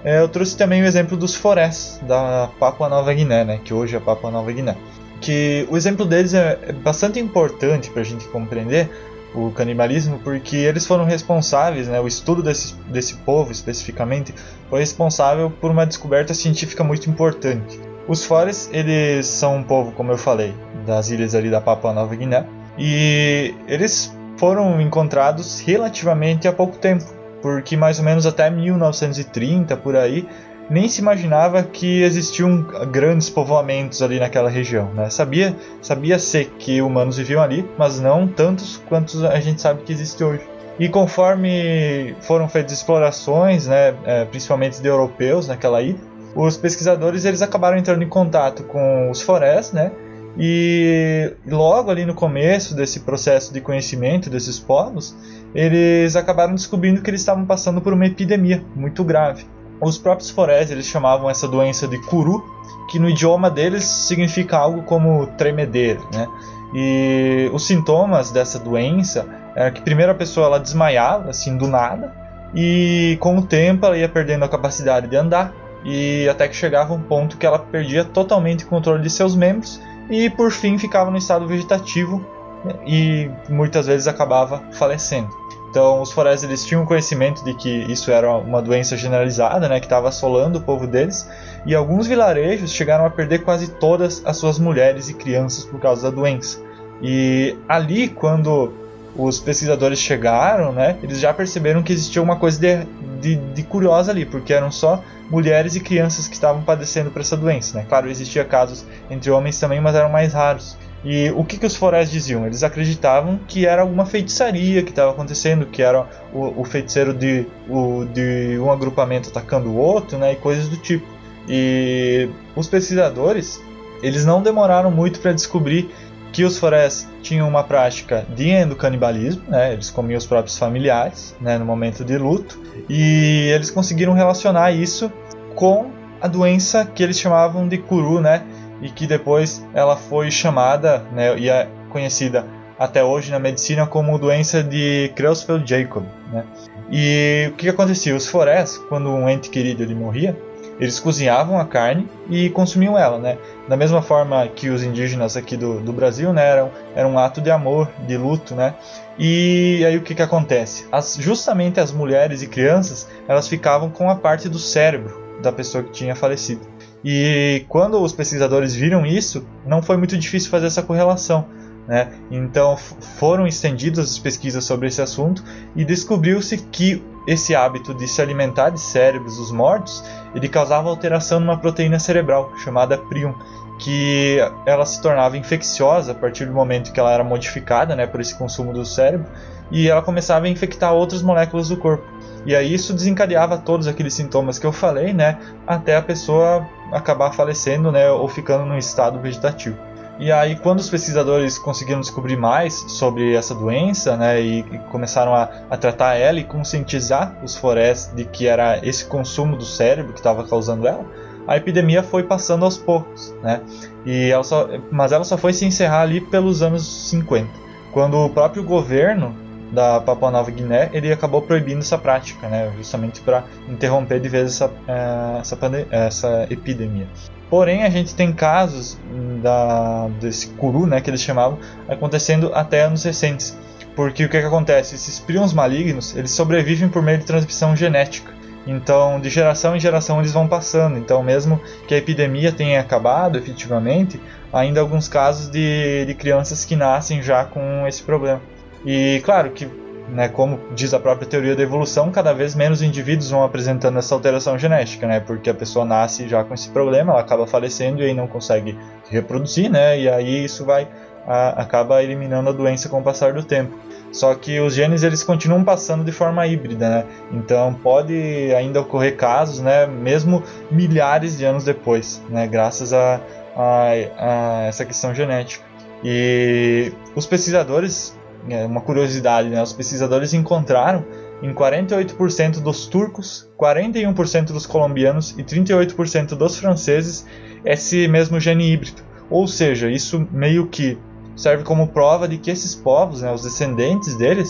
[0.03, 3.61] é, eu trouxe também o exemplo dos forés da Papua Nova Guiné, né?
[3.63, 4.76] Que hoje é Papua Nova Guiné.
[5.21, 8.89] Que o exemplo deles é, é bastante importante para a gente compreender,
[9.36, 14.34] o canibalismo, porque eles foram responsáveis, né, o estudo desse, desse povo especificamente,
[14.69, 17.79] foi responsável por uma descoberta científica muito importante.
[18.07, 20.53] Os Fores, eles são um povo, como eu falei,
[20.86, 22.45] das ilhas ali da Papua Nova Guiné,
[22.77, 27.05] e eles foram encontrados relativamente há pouco tempo,
[27.41, 30.27] porque mais ou menos até 1930 por aí
[30.70, 34.91] nem se imaginava que existiam grandes povoamentos ali naquela região.
[34.93, 35.09] Né?
[35.09, 39.91] Sabia, sabia ser que humanos viviam ali, mas não tantos quantos a gente sabe que
[39.91, 40.41] existe hoje.
[40.80, 45.99] E conforme foram feitas explorações, né, é, principalmente de europeus naquela ilha,
[46.36, 49.91] os pesquisadores eles acabaram entrando em contato com os forés, né,
[50.38, 55.16] e logo ali no começo desse processo de conhecimento desses povos,
[55.53, 59.45] eles acabaram descobrindo que eles estavam passando por uma epidemia muito grave.
[59.84, 62.43] Os próprios forés eles chamavam essa doença de curu,
[62.89, 66.27] que no idioma deles significa algo como tremedeira, né?
[66.73, 72.11] E os sintomas dessa doença era que primeiro a pessoa ela desmaiava assim do nada
[72.55, 75.53] e com o tempo ela ia perdendo a capacidade de andar
[75.86, 79.79] e até que chegava um ponto que ela perdia totalmente o controle de seus membros
[80.09, 82.25] e por fim ficava no estado vegetativo
[82.63, 82.73] né?
[82.86, 85.43] e muitas vezes acabava falecendo.
[85.74, 89.88] Então, os forestes eles tinham conhecimento de que isso era uma doença generalizada, né, que
[89.88, 91.28] estava assolando o povo deles,
[91.65, 96.03] e alguns vilarejos chegaram a perder quase todas as suas mulheres e crianças por causa
[96.03, 96.61] da doença.
[97.01, 98.71] E ali, quando
[99.15, 102.86] os pesquisadores chegaram, né, eles já perceberam que existia uma coisa de,
[103.19, 107.36] de, de curiosa ali, porque eram só mulheres e crianças que estavam padecendo por essa
[107.36, 107.80] doença.
[107.80, 107.86] Né?
[107.89, 110.78] Claro, existia casos entre homens também, mas eram mais raros.
[111.04, 112.45] E o que, que os forais diziam?
[112.45, 117.45] Eles acreditavam que era alguma feitiçaria que estava acontecendo, que era o, o feiticeiro de,
[117.68, 121.06] o, de um agrupamento atacando o outro, né, e coisas do tipo.
[121.47, 123.62] E os pesquisadores,
[124.01, 125.89] eles não demoraram muito para descobrir
[126.32, 131.58] que os forais tinham uma prática de endocanibalismo, né, eles comiam os próprios familiares né,
[131.58, 135.12] no momento de luto, e eles conseguiram relacionar isso
[135.54, 138.41] com a doença que eles chamavam de curu, né,
[138.84, 142.45] e que depois ela foi chamada né, e é conhecida
[142.77, 146.05] até hoje na medicina como doença de Creutzfeldt-Jakob.
[146.31, 146.43] Né?
[146.91, 148.15] E o que, acontecia?
[148.15, 150.38] Os forés, quando um ente querido ele morria,
[150.79, 153.38] eles cozinhavam a carne e consumiam ela, né?
[153.69, 156.45] Da mesma forma que os indígenas aqui do, do Brasil, né?
[156.45, 158.73] Era, era um ato de amor, de luto, né?
[159.17, 160.86] E aí o que, que acontece?
[160.91, 165.84] As, justamente as mulheres e crianças, elas ficavam com a parte do cérebro da pessoa
[165.84, 166.61] que tinha falecido.
[167.04, 171.45] E quando os pesquisadores viram isso, não foi muito difícil fazer essa correlação.
[171.88, 172.14] Né?
[172.32, 175.43] Então foram estendidas as pesquisas sobre esse assunto
[175.76, 181.39] e descobriu-se que esse hábito de se alimentar de cérebros dos mortos ele causava alteração
[181.41, 183.34] numa proteína cerebral chamada prion,
[183.80, 188.22] que ela se tornava infecciosa a partir do momento que ela era modificada né, por
[188.22, 189.28] esse consumo do cérebro
[189.70, 192.06] e ela começava a infectar outras moléculas do corpo.
[192.46, 197.32] E aí isso desencadeava todos aqueles sintomas que eu falei, né, até a pessoa acabar
[197.32, 199.78] falecendo, né, ou ficando num estado vegetativo.
[200.20, 205.34] E aí, quando os pesquisadores conseguiram descobrir mais sobre essa doença, né, e, e começaram
[205.34, 210.14] a, a, tratar ela e conscientizar os florestos de que era esse consumo do cérebro
[210.14, 211.04] que estava causando ela,
[211.48, 213.62] a epidemia foi passando aos poucos, né?
[214.06, 217.50] E ela só, mas ela só foi se encerrar ali pelos anos 50,
[217.91, 219.36] quando o próprio governo
[219.74, 224.45] da Papua Nova Guiné, ele acabou proibindo essa prática, né, justamente para interromper de vez
[224.45, 225.57] essa, eh, essa,
[225.89, 227.07] essa epidemia.
[227.49, 228.97] Porém, a gente tem casos
[229.41, 231.57] da, desse curu, né, que eles chamavam,
[231.89, 233.57] acontecendo até anos recentes.
[233.95, 234.95] Porque o que, que acontece?
[234.95, 238.34] Esses prions malignos, eles sobrevivem por meio de transmissão genética.
[238.65, 240.97] Então, de geração em geração eles vão passando.
[240.97, 244.19] Então, mesmo que a epidemia tenha acabado efetivamente,
[244.51, 248.41] ainda alguns casos de, de crianças que nascem já com esse problema.
[248.86, 249.69] E claro que,
[250.09, 254.13] né, como diz a própria teoria da evolução, cada vez menos indivíduos vão apresentando essa
[254.13, 258.05] alteração genética, né, porque a pessoa nasce já com esse problema, ela acaba falecendo e
[258.05, 258.77] aí não consegue
[259.09, 260.88] reproduzir, né, e aí isso vai
[261.25, 263.77] a, acaba eliminando a doença com o passar do tempo.
[264.11, 267.05] Só que os genes eles continuam passando de forma híbrida, né?
[267.31, 269.88] Então pode ainda ocorrer casos, né?
[269.88, 272.45] Mesmo milhares de anos depois, né?
[272.45, 273.19] Graças a,
[273.55, 275.65] a, a essa questão genética.
[276.03, 278.15] E os pesquisadores,
[278.50, 279.62] é uma curiosidade, né?
[279.62, 281.06] Os pesquisadores encontraram
[281.41, 287.26] em 48% dos turcos, 41% dos colombianos e 38% dos franceses
[287.66, 289.02] esse mesmo gene híbrido.
[289.30, 290.98] Ou seja, isso meio que
[291.36, 294.50] serve como prova de que esses povos, né, os descendentes deles,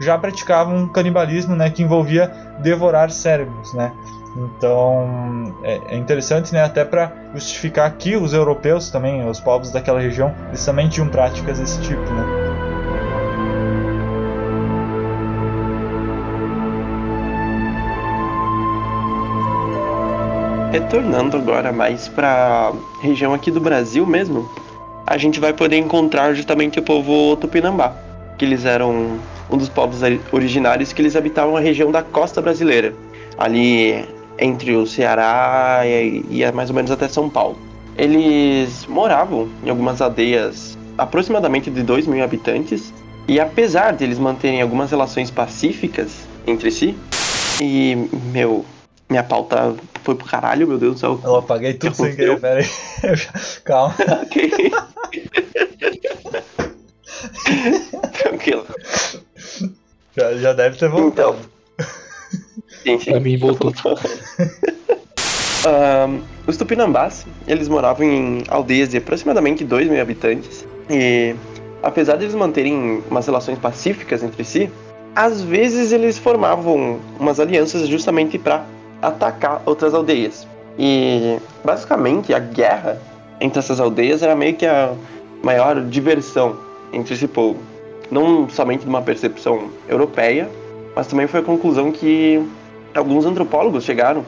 [0.00, 3.72] já praticavam um canibalismo né, que envolvia devorar cérebros.
[3.74, 3.92] Né?
[4.36, 10.00] Então é, é interessante né, até para justificar que os europeus também, os povos daquela
[10.00, 12.02] região, eles também tinham práticas desse tipo.
[12.02, 12.41] Né?
[20.72, 24.50] Retornando agora mais para região aqui do Brasil mesmo,
[25.06, 27.94] a gente vai poder encontrar justamente o povo Tupinambá,
[28.38, 29.18] que eles eram
[29.50, 30.00] um dos povos
[30.32, 32.94] originários que eles habitavam a região da costa brasileira,
[33.36, 34.02] ali
[34.38, 37.58] entre o Ceará e, e mais ou menos até São Paulo.
[37.98, 42.94] Eles moravam em algumas aldeias aproximadamente de 2 mil habitantes,
[43.28, 46.96] e apesar de eles manterem algumas relações pacíficas entre si,
[47.60, 48.64] e meu,
[49.12, 51.20] minha pauta foi pro caralho, meu Deus do céu.
[51.22, 52.66] Eu apaguei tudo sem querer, pera aí.
[53.62, 53.94] Calma.
[54.22, 54.72] ok.
[58.18, 58.66] Tranquilo.
[60.16, 61.36] Já, já deve ter voltado.
[61.36, 61.86] Então.
[62.82, 63.10] Sim, sim.
[63.10, 63.72] Pra mim voltou.
[65.64, 70.66] Um, os Tupinambás, eles moravam em aldeias de aproximadamente 2 mil habitantes.
[70.90, 71.36] E
[71.80, 74.68] apesar de eles manterem umas relações pacíficas entre si,
[75.14, 78.64] às vezes eles formavam umas alianças justamente para
[79.02, 80.46] atacar outras aldeias.
[80.78, 82.98] E basicamente a guerra
[83.40, 84.92] entre essas aldeias era meio que a
[85.42, 86.56] maior diversão
[86.92, 87.58] entre esse povo.
[88.10, 90.48] Não somente de uma percepção europeia,
[90.94, 92.42] mas também foi a conclusão que
[92.94, 94.24] alguns antropólogos chegaram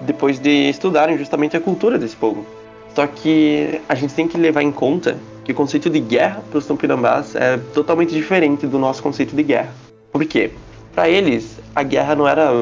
[0.00, 2.46] depois de estudarem justamente a cultura desse povo.
[2.94, 6.58] Só que a gente tem que levar em conta que o conceito de guerra para
[6.58, 9.72] os Tupinambás é totalmente diferente do nosso conceito de guerra.
[10.12, 10.50] Por quê?
[10.94, 12.52] Para eles, a guerra não era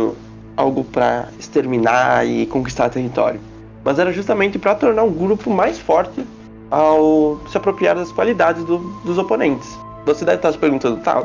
[0.60, 3.40] algo para exterminar e conquistar território,
[3.84, 6.24] mas era justamente para tornar um grupo mais forte
[6.70, 9.76] ao se apropriar das qualidades do, dos oponentes.
[10.06, 11.24] Você deve estar se perguntando, tá,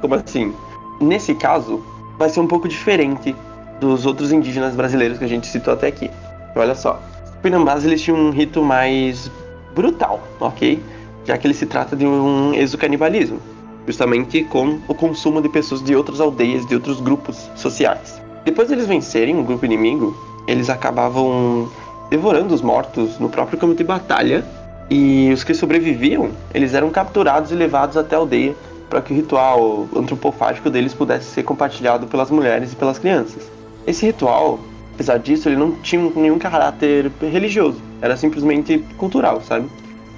[0.00, 0.52] como assim?
[1.00, 1.82] Nesse caso,
[2.18, 3.34] vai ser um pouco diferente
[3.80, 6.10] dos outros indígenas brasileiros que a gente citou até aqui.
[6.54, 9.30] Olha só, os Pinambás eles tinham um rito mais
[9.74, 10.82] brutal, ok?
[11.24, 13.38] Já que ele se trata de um exocanibalismo,
[13.86, 18.20] justamente com o consumo de pessoas de outras aldeias, de outros grupos sociais.
[18.44, 20.16] Depois deles vencerem o grupo inimigo,
[20.46, 21.68] eles acabavam
[22.10, 24.44] devorando os mortos no próprio campo de batalha
[24.90, 28.54] e os que sobreviviam, eles eram capturados e levados até a aldeia
[28.90, 33.50] para que o ritual antropofágico deles pudesse ser compartilhado pelas mulheres e pelas crianças.
[33.86, 34.58] Esse ritual,
[34.92, 39.66] apesar disso, ele não tinha nenhum caráter religioso, era simplesmente cultural, sabe?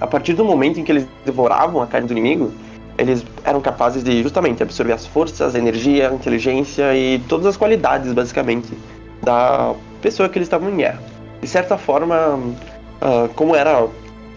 [0.00, 2.50] A partir do momento em que eles devoravam a carne do inimigo,
[2.96, 7.56] eles eram capazes de justamente absorver as forças, a energia, a inteligência e todas as
[7.56, 8.72] qualidades, basicamente,
[9.22, 11.02] da pessoa que eles estavam em guerra.
[11.40, 13.86] De certa forma, uh, como era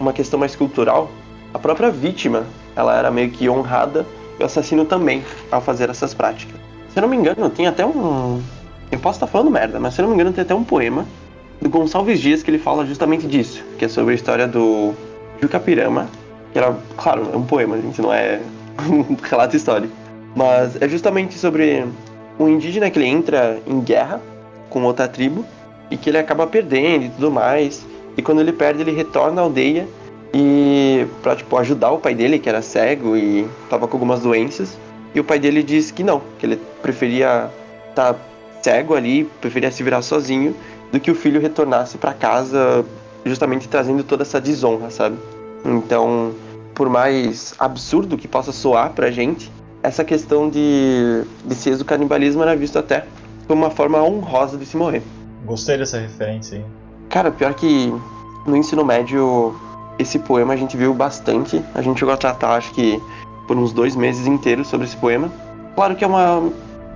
[0.00, 1.10] uma questão mais cultural,
[1.52, 2.44] a própria vítima
[2.74, 4.06] ela era meio que honrada
[4.38, 6.56] e o assassino também ao fazer essas práticas.
[6.92, 8.40] Se eu não me engano, tem até um.
[8.90, 11.06] Eu posso estar falando merda, mas se eu não me engano, tem até um poema
[11.60, 14.94] do Gonçalves Dias que ele fala justamente disso, que é sobre a história do
[15.40, 16.08] Jucapirama,
[16.58, 18.40] era, claro, é um poema, gente, não é
[18.88, 19.92] um relato histórico.
[20.34, 21.84] Mas é justamente sobre
[22.38, 24.20] um indígena que ele entra em guerra
[24.70, 25.44] com outra tribo
[25.90, 27.86] e que ele acaba perdendo e tudo mais.
[28.16, 29.86] E quando ele perde, ele retorna à aldeia
[30.34, 34.78] e pra tipo, ajudar o pai dele, que era cego e tava com algumas doenças.
[35.14, 37.50] E o pai dele diz que não, que ele preferia
[37.90, 38.20] estar tá
[38.62, 40.54] cego ali, preferia se virar sozinho,
[40.92, 42.84] do que o filho retornasse para casa,
[43.24, 45.16] justamente trazendo toda essa desonra, sabe?
[45.64, 46.32] Então,
[46.78, 49.50] por mais absurdo que possa soar pra gente,
[49.82, 53.04] essa questão de, de ser do canibalismo era visto até
[53.48, 55.02] como uma forma honrosa de se morrer.
[55.44, 56.64] Gostei dessa referência aí.
[57.08, 57.92] Cara, pior que
[58.46, 59.56] no ensino médio,
[59.98, 61.60] esse poema a gente viu bastante.
[61.74, 63.02] A gente chegou a tratar, acho que,
[63.48, 65.32] por uns dois meses inteiros sobre esse poema.
[65.74, 66.48] Claro que é uma,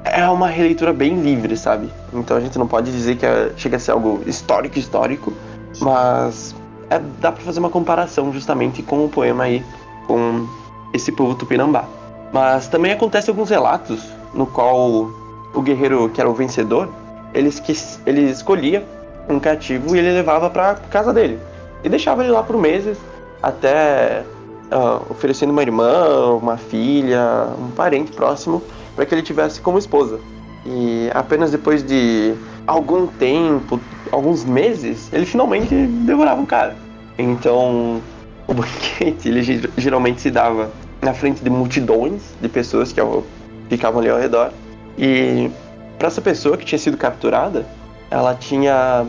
[0.04, 1.90] é uma releitura bem livre, sabe?
[2.12, 5.32] Então a gente não pode dizer que é, chega a ser algo histórico, histórico,
[5.80, 6.54] mas
[6.94, 9.64] é, dá para fazer uma comparação justamente com o poema aí,
[10.06, 10.46] com
[10.92, 11.84] esse povo tupinambá.
[12.32, 14.02] Mas também acontece alguns relatos
[14.34, 15.10] no qual
[15.54, 16.88] o guerreiro que era o vencedor,
[17.34, 18.86] ele, esque- ele escolhia
[19.28, 21.38] um cativo e ele levava para casa dele
[21.84, 22.98] e deixava ele lá por meses
[23.42, 24.22] até
[24.70, 28.62] ah, oferecendo uma irmã, uma filha, um parente próximo
[28.96, 30.18] para que ele tivesse como esposa.
[30.64, 32.34] E apenas depois de
[32.66, 33.80] algum tempo,
[34.12, 36.76] alguns meses, ele finalmente devorava o cara.
[37.18, 38.00] Então,
[38.46, 43.00] o banquete ele ge- geralmente se dava na frente de multidões de pessoas que
[43.68, 44.52] ficavam ali ao redor.
[44.96, 45.50] E
[45.98, 47.66] para essa pessoa que tinha sido capturada,
[48.10, 49.06] ela tinha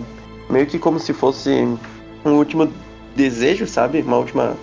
[0.49, 1.67] meio que como se fosse
[2.25, 2.71] um último
[3.15, 4.01] desejo, sabe?
[4.01, 4.53] Uma última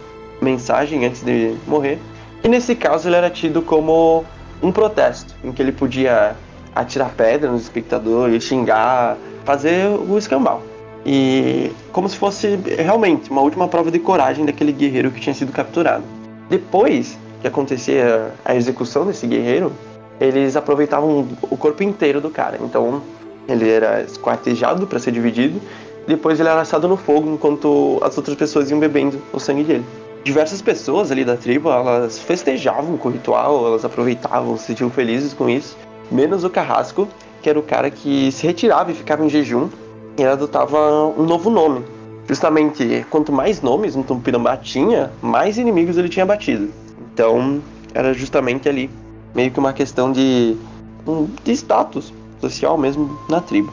[0.41, 1.99] mensagem antes de morrer.
[2.43, 4.25] E nesse caso ele era tido como
[4.63, 6.35] um protesto, em que ele podia
[6.75, 9.17] atirar pedra nos espectadores, xingar,
[9.51, 10.63] fazer o escambau.
[11.05, 15.51] E como se fosse realmente uma última prova de coragem daquele guerreiro que tinha sido
[15.51, 16.05] capturado.
[16.49, 19.73] Depois que acontecia a execução desse guerreiro,
[20.21, 22.59] eles aproveitavam o corpo inteiro do cara.
[22.63, 23.03] Então
[23.49, 25.61] ele era esquartejado para ser dividido,
[26.07, 29.85] depois ele era assado no fogo enquanto as outras pessoas iam bebendo o sangue dele.
[30.23, 35.33] Diversas pessoas ali da tribo, elas festejavam com o ritual, elas aproveitavam, se sentiam felizes
[35.33, 35.77] com isso,
[36.13, 37.09] menos o carrasco,
[37.43, 39.69] que era o cara que se retirava e ficava em jejum
[40.19, 41.85] e ele adotava um novo nome.
[42.29, 46.71] Justamente, quanto mais nomes um Tupinambá tinha, mais inimigos ele tinha batido.
[47.13, 47.61] Então,
[47.95, 48.91] era justamente ali
[49.35, 50.57] meio que uma questão de,
[51.43, 53.73] de status social mesmo na tribo.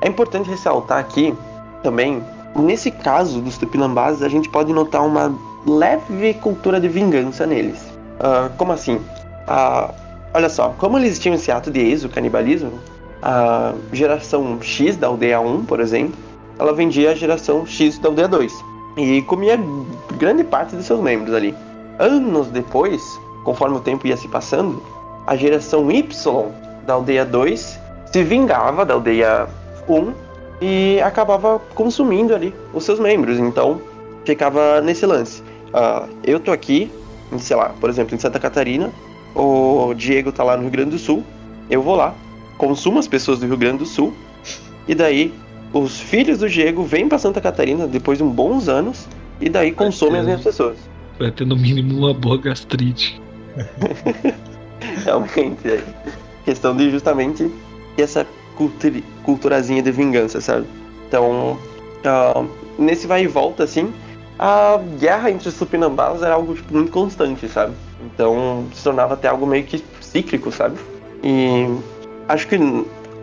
[0.00, 1.34] É importante ressaltar aqui
[1.82, 2.22] também,
[2.56, 5.34] nesse caso dos Tupinambás, a gente pode notar uma
[5.66, 7.84] leve cultura de vingança neles.
[8.20, 9.00] Ah, como assim?
[9.46, 9.92] Ah,
[10.34, 12.72] olha só, como eles tinham esse ato de exo-canibalismo,
[13.22, 16.14] a geração X da aldeia 1, por exemplo,
[16.58, 18.64] ela vendia a geração X da aldeia 2
[18.96, 19.58] e comia
[20.16, 21.54] grande parte de seus membros ali.
[21.98, 23.02] Anos depois,
[23.44, 24.82] conforme o tempo ia se passando,
[25.26, 26.02] a geração Y
[26.86, 27.78] da aldeia 2
[28.12, 29.46] se vingava da aldeia
[29.88, 30.12] 1
[30.60, 33.38] e acabava consumindo ali os seus membros.
[33.38, 33.80] Então,
[34.24, 35.42] ficava nesse lance.
[35.72, 36.90] Ah, eu tô aqui,
[37.38, 38.90] sei lá, por exemplo, em Santa Catarina,
[39.34, 41.22] o Diego tá lá no Rio Grande do Sul,
[41.70, 42.14] eu vou lá,
[42.58, 44.12] consumo as pessoas do Rio Grande do Sul,
[44.86, 45.32] e daí
[45.72, 49.06] os filhos do Diego vêm pra Santa Catarina depois de uns bons anos,
[49.40, 50.76] e daí consomem as minhas pessoas.
[51.18, 53.20] Vai ter no mínimo uma boa gastrite.
[55.04, 55.82] Realmente, é
[56.44, 57.50] questão de justamente
[57.96, 60.66] essa culturi- culturazinha de vingança, sabe?
[61.06, 61.58] Então,
[62.04, 62.44] ah,
[62.78, 63.92] nesse vai e volta, assim,
[64.38, 67.74] a guerra entre os tupinambás era algo tipo, muito constante, sabe?
[68.04, 70.76] Então, se tornava até algo meio que cíclico, sabe?
[71.22, 71.66] E
[72.28, 72.56] acho que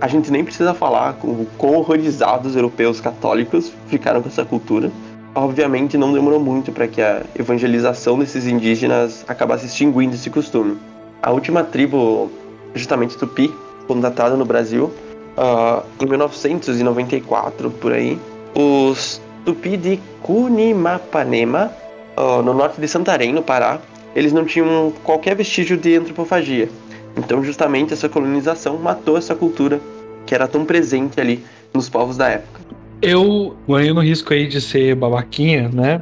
[0.02, 4.92] a gente nem precisa falar com quão horrorizados os europeus católicos ficaram com essa cultura.
[5.34, 10.78] Obviamente, não demorou muito para que a evangelização desses indígenas acabasse extinguindo esse costume.
[11.22, 12.32] A última tribo,
[12.74, 13.54] justamente Tupi,
[13.88, 14.92] contatada no Brasil,
[15.38, 18.18] ah, em 1994, por aí,
[18.54, 21.72] os Tupi de Cunimapanema,
[22.16, 23.80] ah, no norte de Santarém, no Pará,
[24.16, 26.70] eles não tinham qualquer vestígio de antropofagia.
[27.18, 29.80] Então, justamente, essa colonização matou essa cultura
[30.26, 31.44] que era tão presente ali
[31.74, 32.62] nos povos da época.
[33.02, 36.02] Eu, ganhando risco aí de ser babaquinha, né?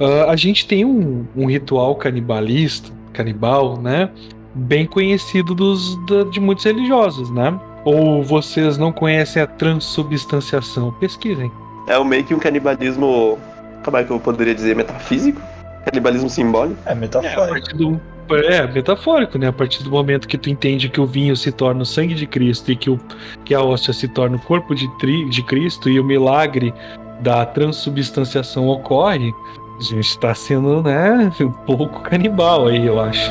[0.00, 4.10] Ah, a gente tem um, um ritual canibalista, canibal, né?
[4.54, 7.58] Bem conhecido dos, da- de muitos religiosos, né?
[7.84, 10.92] Ou vocês não conhecem a transubstanciação?
[10.92, 11.50] Pesquisem.
[11.86, 13.38] É o meio que um canibalismo,
[13.84, 15.40] como é que eu poderia dizer, metafísico?
[15.84, 16.78] Canibalismo simbólico?
[16.86, 17.48] É É, a metafórico.
[17.50, 18.00] partir do.
[18.30, 19.48] É, metafórico, né?
[19.48, 22.26] A partir do momento que tu entende que o vinho se torna o sangue de
[22.26, 22.98] Cristo e que, o,
[23.44, 26.72] que a hóstia se torna o corpo de, tri, de Cristo e o milagre
[27.20, 29.34] da transubstanciação ocorre,
[29.78, 33.30] a gente tá sendo, né, um pouco canibal aí, eu acho.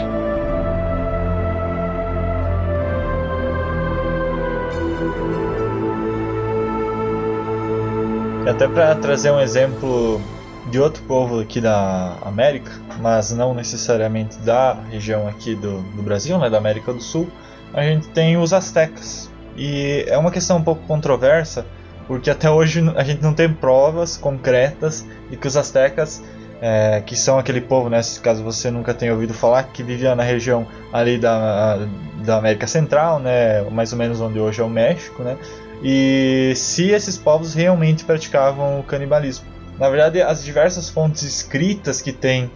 [8.47, 10.21] Até para trazer um exemplo
[10.73, 16.35] de outro povo aqui da América, mas não necessariamente da região aqui do, do Brasil,
[16.39, 17.29] né, da América do Sul,
[17.71, 19.29] a gente tem os astecas.
[19.55, 21.63] E é uma questão um pouco controversa,
[22.07, 26.23] porque até hoje a gente não tem provas concretas de que os astecas,
[26.59, 30.23] é, que são aquele povo, né, caso você nunca tenha ouvido falar, que vivia na
[30.23, 31.87] região ali da,
[32.25, 35.37] da América Central, né, mais ou menos onde hoje é o México, né,
[35.83, 39.52] e se esses povos realmente praticavam o canibalismo.
[39.79, 42.49] Na verdade, as diversas fontes escritas que tem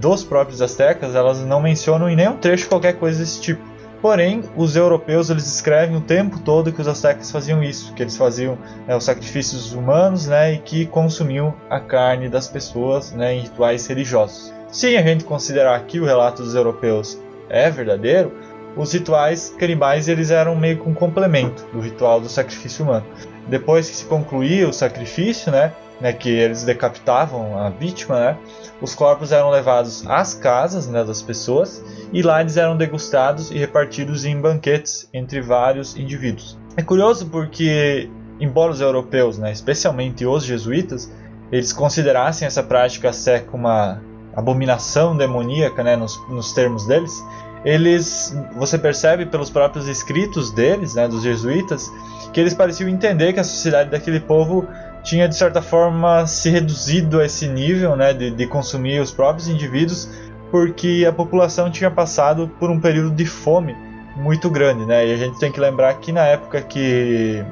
[0.00, 3.72] dos próprios astecas, elas não mencionam em nenhum trecho qualquer coisa desse tipo.
[4.00, 8.16] Porém, os europeus eles descrevem o tempo todo que os astecas faziam isso, que eles
[8.16, 13.42] faziam né, os sacrifícios humanos, né, e que consumiam a carne das pessoas, né, em
[13.42, 14.52] rituais religiosos.
[14.72, 17.16] Se a gente considerar que o relato dos europeus
[17.48, 18.32] é verdadeiro,
[18.76, 23.06] os rituais canibais eles eram meio que um complemento do ritual do sacrifício humano.
[23.46, 25.72] Depois que se concluía o sacrifício, né,
[26.02, 28.38] né, que eles decapitavam a vítima, né,
[28.80, 31.82] os corpos eram levados às casas né, das pessoas
[32.12, 36.58] e lá eles eram degustados e repartidos em banquetes entre vários indivíduos.
[36.76, 41.10] É curioso porque, embora os europeus, né, especialmente os jesuítas,
[41.52, 44.02] eles considerassem essa prática seca uma
[44.34, 47.24] abominação demoníaca né, nos, nos termos deles,
[47.64, 51.92] eles, você percebe pelos próprios escritos deles, né, dos jesuítas,
[52.32, 54.66] que eles pareciam entender que a sociedade daquele povo
[55.02, 59.48] tinha de certa forma se reduzido a esse nível né, de, de consumir os próprios
[59.48, 60.08] indivíduos,
[60.50, 63.74] porque a população tinha passado por um período de fome
[64.16, 65.06] muito grande, né?
[65.06, 67.42] E a gente tem que lembrar que na época que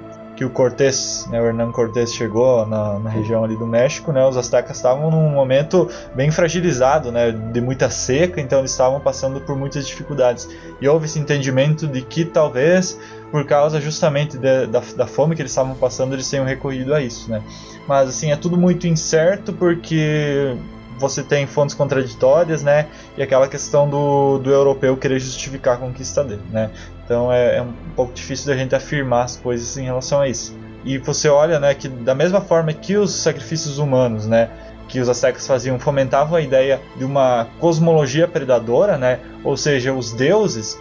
[0.41, 4.25] que o Cortés, né, o Hernán Cortés chegou na, na, região ali do México, né,
[4.25, 9.39] os astecas estavam num momento bem fragilizado, né, de muita seca, então eles estavam passando
[9.43, 10.49] por muitas dificuldades.
[10.81, 12.99] E houve esse entendimento de que talvez
[13.31, 17.01] por causa justamente de, da, da fome que eles estavam passando, eles tenham recorrido a
[17.01, 17.43] isso, né.
[17.87, 20.57] Mas assim, é tudo muito incerto porque
[20.99, 22.87] você tem fontes contraditórias, né?
[23.17, 26.71] E aquela questão do, do europeu querer justificar a conquista dele, né?
[27.05, 30.55] Então é, é um pouco difícil da gente afirmar as coisas em relação a isso.
[30.85, 34.49] E você olha, né, que da mesma forma que os sacrifícios humanos, né,
[34.89, 39.21] que os astecas faziam fomentavam a ideia de uma cosmologia predadora, né?
[39.45, 40.79] Ou seja, os deuses,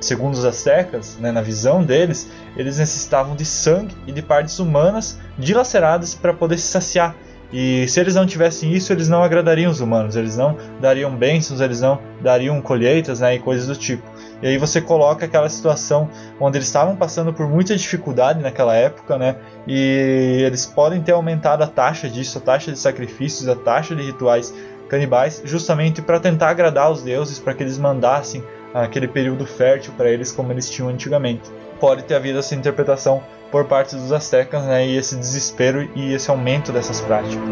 [0.00, 5.18] segundo os astecas, né, na visão deles, eles necessitavam de sangue e de partes humanas
[5.38, 7.14] dilaceradas para poder se saciar.
[7.52, 11.60] E se eles não tivessem isso, eles não agradariam os humanos, eles não dariam bênçãos,
[11.60, 14.10] eles não dariam colheitas né, e coisas do tipo.
[14.42, 16.08] E aí você coloca aquela situação
[16.40, 19.36] onde eles estavam passando por muita dificuldade naquela época, né?
[19.68, 24.02] E eles podem ter aumentado a taxa disso, a taxa de sacrifícios, a taxa de
[24.02, 24.52] rituais
[24.88, 28.42] canibais, justamente para tentar agradar os deuses, para que eles mandassem
[28.74, 31.50] aquele período fértil para eles como eles tinham antigamente.
[31.78, 36.30] Pode ter havido essa interpretação por parte dos astecas, né, e esse desespero e esse
[36.30, 37.42] aumento dessas práticas.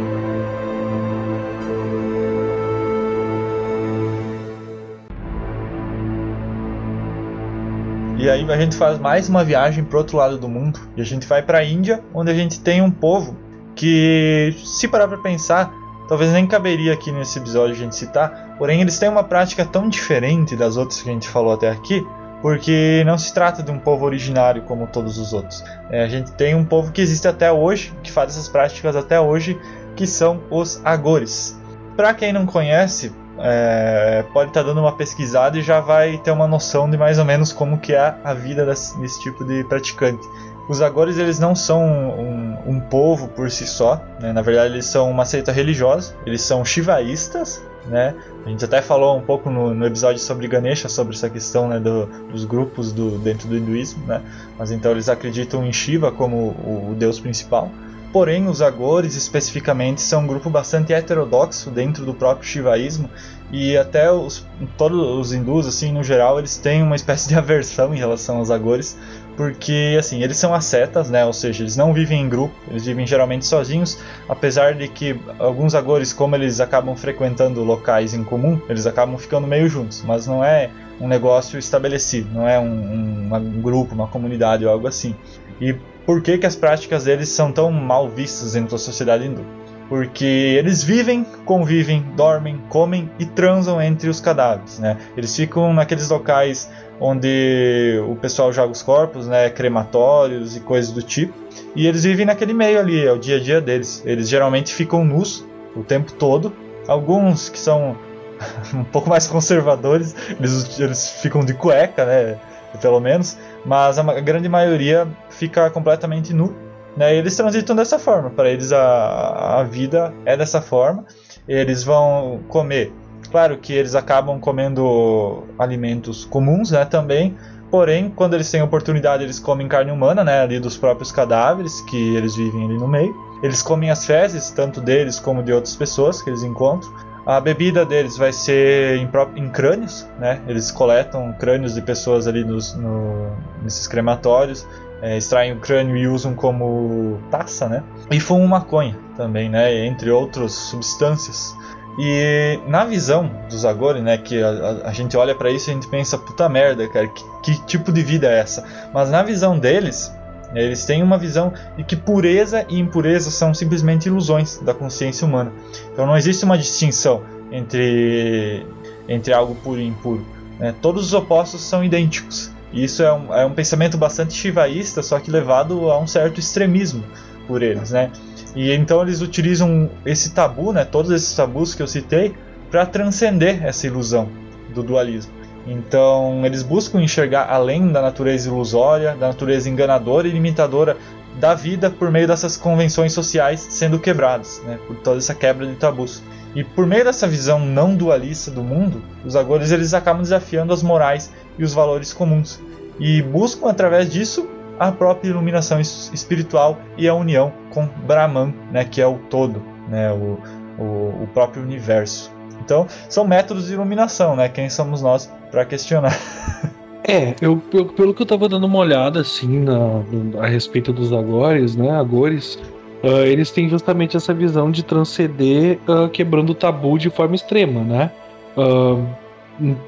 [8.16, 11.04] E aí a gente faz mais uma viagem para outro lado do mundo e a
[11.04, 13.34] gente vai para a Índia, onde a gente tem um povo
[13.74, 15.72] que, se parar para pensar,
[16.10, 19.88] talvez nem caberia aqui nesse episódio a gente citar, porém eles têm uma prática tão
[19.88, 22.04] diferente das outras que a gente falou até aqui,
[22.42, 25.62] porque não se trata de um povo originário como todos os outros.
[25.88, 29.20] É, a gente tem um povo que existe até hoje, que faz essas práticas até
[29.20, 29.56] hoje,
[29.94, 31.56] que são os agores.
[31.96, 36.32] Para quem não conhece, é, pode estar tá dando uma pesquisada e já vai ter
[36.32, 39.62] uma noção de mais ou menos como que é a vida desse, desse tipo de
[39.62, 40.26] praticante.
[40.70, 44.32] Os agores eles não são um, um povo por si só, né?
[44.32, 48.14] na verdade eles são uma seita religiosa, eles são shivaístas, né?
[48.46, 51.80] A gente até falou um pouco no, no episódio sobre Ganesha, sobre essa questão né,
[51.80, 54.22] do, dos grupos do, dentro do hinduísmo, né?
[54.56, 57.68] Mas então eles acreditam em Shiva como o, o deus principal.
[58.12, 63.08] Porém, os Agores especificamente são um grupo bastante heterodoxo dentro do próprio Shivaísmo
[63.52, 64.46] e até os,
[64.76, 68.50] todos os hindus, assim, no geral, eles têm uma espécie de aversão em relação aos
[68.50, 68.96] Agores,
[69.36, 71.24] porque assim, eles são ascetas, né?
[71.24, 75.74] Ou seja, eles não vivem em grupo, eles vivem geralmente sozinhos, apesar de que alguns
[75.74, 80.44] agores, como eles acabam frequentando locais em comum, eles acabam ficando meio juntos, mas não
[80.44, 80.70] é
[81.00, 85.16] um negócio estabelecido, não é um, um, um grupo, uma comunidade ou algo assim.
[85.60, 85.74] E
[86.04, 89.44] por que, que as práticas deles são tão mal vistas dentro da sociedade hindu?
[89.90, 94.96] Porque eles vivem, convivem, dormem, comem e transam entre os cadáveres, né?
[95.16, 96.70] Eles ficam naqueles locais
[97.00, 101.34] onde o pessoal joga os corpos, né, crematórios e coisas do tipo,
[101.74, 104.00] e eles vivem naquele meio ali, é o dia a dia deles.
[104.06, 106.52] Eles geralmente ficam nus o tempo todo.
[106.86, 107.96] Alguns que são
[108.72, 112.38] um pouco mais conservadores, eles, eles ficam de cueca, né,
[112.80, 113.36] pelo menos,
[113.66, 117.14] mas a grande maioria fica completamente nu né?
[117.14, 121.04] Eles transitam dessa forma, para eles a, a vida é dessa forma.
[121.48, 122.92] Eles vão comer,
[123.30, 127.36] claro que eles acabam comendo alimentos comuns, né, também.
[127.70, 132.16] Porém, quando eles têm oportunidade, eles comem carne humana, né, ali dos próprios cadáveres que
[132.16, 133.14] eles vivem ali no meio.
[133.42, 136.92] Eles comem as fezes, tanto deles como de outras pessoas que eles encontram.
[137.24, 140.40] A bebida deles vai ser em, em crânios, né?
[140.48, 143.30] Eles coletam crânios de pessoas ali nos, no,
[143.62, 144.66] nesses crematórios
[145.02, 147.82] é, extraem o crânio e usam como taça, né?
[148.10, 149.86] E fumam maconha também, né?
[149.86, 151.56] Entre outras substâncias.
[151.98, 155.74] E na visão dos Agori, né, que a, a, gente olha para isso e a
[155.74, 158.64] gente pensa, puta merda, cara, que, que tipo de vida é essa?
[158.94, 160.10] Mas na visão deles,
[160.54, 165.52] eles têm uma visão de que pureza e impureza são simplesmente ilusões da consciência humana.
[165.92, 168.64] Então não existe uma distinção entre,
[169.08, 170.24] entre algo puro e impuro.
[170.58, 170.74] Né?
[170.80, 172.50] Todos os opostos são idênticos.
[172.72, 177.04] Isso é um, é um pensamento bastante shivaísta, só que levado a um certo extremismo
[177.46, 177.90] por eles.
[177.90, 178.10] Né?
[178.54, 182.34] E então eles utilizam esse tabu, né, todos esses tabus que eu citei,
[182.70, 184.28] para transcender essa ilusão
[184.72, 185.32] do dualismo.
[185.66, 190.96] Então, eles buscam enxergar além da natureza ilusória, da natureza enganadora e limitadora
[191.38, 195.74] da vida por meio dessas convenções sociais sendo quebradas, né, por toda essa quebra de
[195.74, 196.22] tabus.
[196.54, 200.82] E por meio dessa visão não dualista do mundo, os agores eles acabam desafiando as
[200.82, 201.30] morais
[201.60, 202.60] e os valores comuns
[202.98, 204.48] e buscam através disso
[204.78, 210.10] a própria iluminação espiritual e a união com Brahman, né, que é o todo, né,
[210.10, 210.38] o,
[210.82, 212.32] o, o próprio universo.
[212.64, 214.48] Então, são métodos de iluminação, né?
[214.48, 216.16] Quem somos nós para questionar?
[217.02, 220.02] É, eu, eu, pelo que eu tava dando uma olhada assim na,
[220.38, 221.90] a respeito dos agores, né?
[221.90, 222.56] Agores,
[223.02, 227.80] uh, eles têm justamente essa visão de transcender uh, quebrando o tabu de forma extrema,
[227.82, 228.12] né?
[228.54, 229.04] Uh,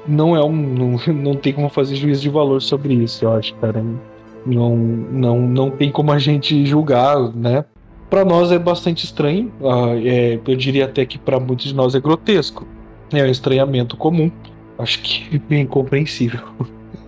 [0.07, 0.51] não é um.
[0.51, 3.83] Não, não tem como fazer juízo de valor sobre isso, eu acho, cara.
[4.45, 7.65] Não, não, não tem como a gente julgar, né?
[8.09, 11.95] Para nós é bastante estranho, uh, é, eu diria até que para muitos de nós
[11.95, 12.67] é grotesco.
[13.11, 14.31] É um estranhamento comum.
[14.77, 16.41] Acho que é bem compreensível.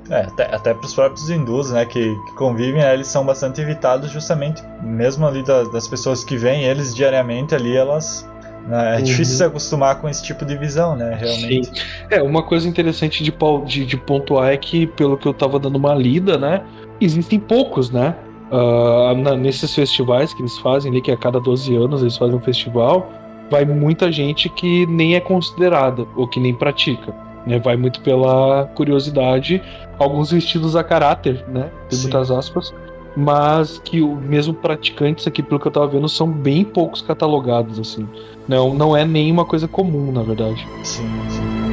[0.09, 3.59] É, até, até para os próprios hindus, né, que, que convivem, né, eles são bastante
[3.59, 8.27] evitados justamente, mesmo ali da, das pessoas que vêm eles diariamente ali, elas
[8.71, 9.03] é uhum.
[9.03, 11.17] difícil se acostumar com esse tipo de visão, né?
[11.19, 11.67] Realmente.
[11.67, 11.85] Sim.
[12.09, 13.33] É, uma coisa interessante de,
[13.65, 16.63] de, de pontuar é que, pelo que eu estava dando uma lida, né?
[16.99, 18.15] existem poucos, né?
[18.51, 22.35] Uh, na, nesses festivais que eles fazem ali, que a cada 12 anos eles fazem
[22.35, 23.11] um festival,
[23.49, 27.13] vai muita gente que nem é considerada ou que nem pratica.
[27.45, 27.59] Né?
[27.59, 29.61] Vai muito pela curiosidade,
[29.97, 31.69] alguns vestidos a caráter, né?
[31.89, 32.73] Tem muitas aspas.
[33.15, 37.79] Mas que o mesmo praticantes aqui, pelo que eu tava vendo, são bem poucos catalogados,
[37.79, 38.07] assim.
[38.47, 40.67] Não, não é nenhuma coisa comum, na verdade.
[40.83, 41.65] Sim, sim.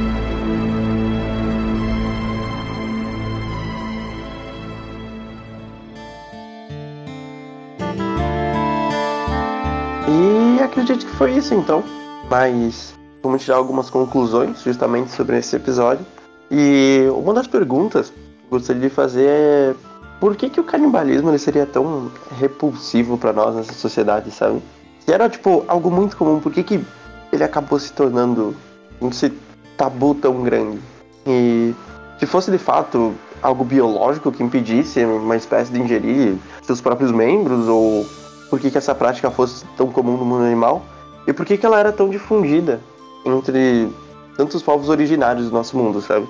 [10.73, 11.83] acredito que foi isso então.
[12.29, 16.05] Mas vamos tirar algumas conclusões justamente sobre esse episódio.
[16.49, 18.15] E uma das perguntas que
[18.45, 19.75] eu gostaria de fazer é
[20.23, 22.09] por que, que o canibalismo ele seria tão
[22.39, 24.63] repulsivo para nós nessa sociedade, sabe?
[25.01, 26.81] Se era tipo algo muito comum, por que, que
[27.29, 28.55] ele acabou se tornando
[29.01, 29.33] esse
[29.75, 30.79] tabu tão grande?
[31.27, 31.75] E
[32.17, 37.67] se fosse de fato algo biológico que impedisse uma espécie de ingerir seus próprios membros
[37.67, 38.07] ou
[38.49, 40.85] por que, que essa prática fosse tão comum no mundo animal
[41.27, 42.79] e por que, que ela era tão difundida
[43.25, 43.91] entre
[44.37, 46.29] tantos povos originários do nosso mundo, sabe?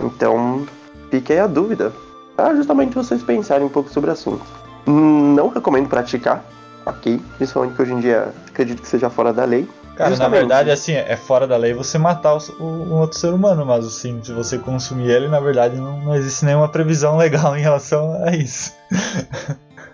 [0.00, 0.66] Então,
[1.08, 1.92] fica aí a dúvida,
[2.38, 4.44] para justamente vocês pensarem um pouco sobre o assunto.
[4.86, 6.44] Não recomendo praticar,
[6.86, 7.20] ok?
[7.36, 9.68] Principalmente que hoje em dia acredito que seja fora da lei.
[9.96, 10.32] Cara, Justamente.
[10.32, 13.66] na verdade, assim, é fora da lei você matar o, o, um outro ser humano,
[13.66, 17.60] mas assim, se você consumir ele, na verdade, não, não existe nenhuma previsão legal em
[17.60, 18.72] relação a isso.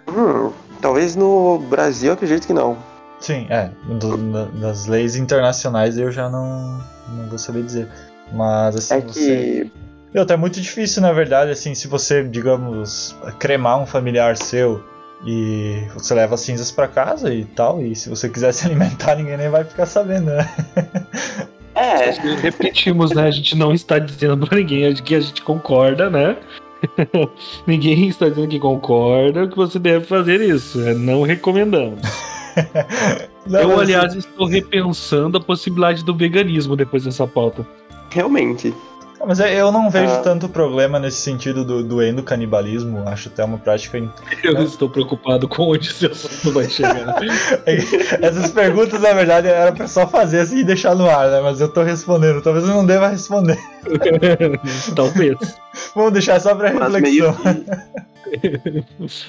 [0.06, 2.76] Hum, Talvez no Brasil eu acredito que não.
[3.20, 3.70] Sim, é.
[3.88, 4.18] Do,
[4.60, 6.78] das leis internacionais eu já não,
[7.08, 7.88] não vou saber dizer.
[8.30, 8.94] Mas assim.
[8.96, 9.72] É que.
[10.14, 14.80] Meu, até é muito difícil, na verdade, assim, se você, digamos, cremar um familiar seu
[15.26, 19.36] e você leva cinzas para casa e tal, e se você quiser se alimentar, ninguém
[19.36, 20.48] nem vai ficar sabendo, né?
[21.76, 22.12] É.
[22.40, 23.26] Repetimos, né?
[23.26, 26.36] A gente não está dizendo pra ninguém que a gente concorda, né?
[27.66, 30.80] Ninguém está dizendo que concorda que você deve fazer isso.
[30.86, 31.98] É, não recomendamos.
[33.44, 34.18] não, eu, aliás, assim...
[34.20, 37.66] estou repensando a possibilidade do veganismo depois dessa pauta.
[38.10, 38.72] Realmente.
[39.26, 40.18] Mas é, eu não vejo ah.
[40.18, 43.02] tanto problema nesse sentido do, do endocanibalismo.
[43.06, 44.02] Acho até uma prática.
[44.42, 47.16] Eu estou preocupado com onde esse assunto vai chegar.
[48.20, 51.40] Essas perguntas, na verdade, era pra só fazer assim e deixar no ar, né?
[51.40, 52.42] Mas eu tô respondendo.
[52.42, 53.58] Talvez eu não deva responder.
[54.94, 55.36] Talvez.
[55.94, 57.34] Vamos deixar só pra reflexão.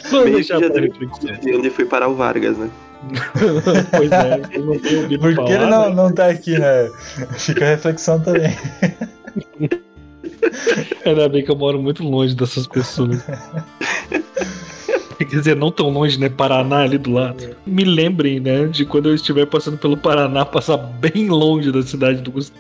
[0.09, 1.39] Vamos meio deixar pra reflexão.
[1.41, 2.69] De onde foi parar o Vargas, né?
[3.91, 5.95] pois é, eu não tenho Por que ele não, né?
[5.95, 6.89] não tá aqui, né?
[7.37, 8.55] Fica a reflexão também.
[11.05, 13.23] Ainda bem que eu moro muito longe dessas pessoas.
[15.17, 16.29] Quer dizer, não tão longe, né?
[16.29, 17.55] Paraná ali do lado.
[17.65, 18.67] Me lembrem, né?
[18.67, 22.59] De quando eu estiver passando pelo Paraná, passar bem longe da cidade do Gustavo.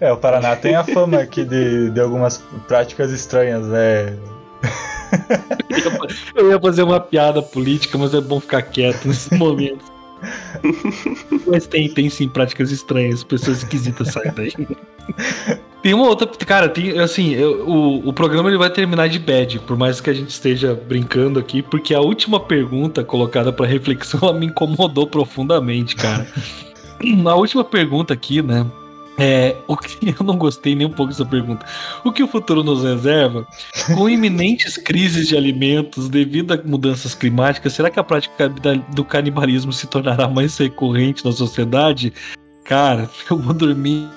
[0.00, 4.16] É, o Paraná tem a fama aqui de, de algumas práticas estranhas, né?
[6.34, 9.84] Eu ia fazer uma piada política, mas é bom ficar quieto nesse momento.
[11.46, 14.52] Mas tem, tem sim práticas estranhas, pessoas esquisitas saem daí.
[15.82, 16.26] Tem uma outra.
[16.26, 16.98] Cara, tem.
[16.98, 20.30] Assim, eu- o, o programa ele vai terminar de bad, por mais que a gente
[20.30, 26.26] esteja brincando aqui, porque a última pergunta colocada pra reflexão ela me incomodou profundamente, cara.
[27.02, 28.64] Na última pergunta aqui, né?
[29.18, 31.66] É, o que eu não gostei nem um pouco dessa pergunta.
[32.04, 33.46] O que o futuro nos reserva?
[33.94, 38.48] Com iminentes crises de alimentos devido a mudanças climáticas, será que a prática
[38.94, 42.12] do canibalismo se tornará mais recorrente na sociedade?
[42.64, 44.08] Cara, eu vou dormir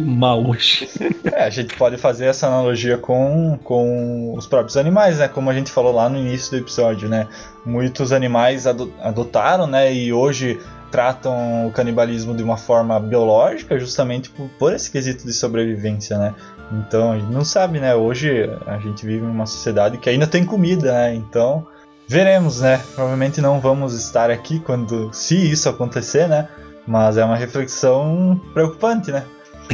[0.00, 0.88] mal hoje.
[1.24, 5.28] É, a gente pode fazer essa analogia com, com os próprios animais, né?
[5.28, 7.26] Como a gente falou lá no início do episódio, né?
[7.64, 9.92] Muitos animais ado- adotaram, né?
[9.92, 10.60] E hoje
[10.90, 16.34] tratam o canibalismo de uma forma biológica, justamente por, por esse quesito de sobrevivência, né?
[16.72, 17.94] Então, a gente não sabe, né?
[17.94, 21.14] Hoje a gente vive numa sociedade que ainda tem comida, né?
[21.14, 21.66] Então,
[22.08, 22.80] veremos, né?
[22.94, 26.48] Provavelmente não vamos estar aqui quando, se isso acontecer, né?
[26.86, 29.24] Mas é uma reflexão preocupante, né?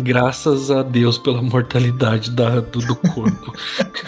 [0.03, 3.53] Graças a Deus pela mortalidade da- do, do corpo.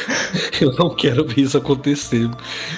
[0.61, 2.31] eu não quero ver isso acontecer.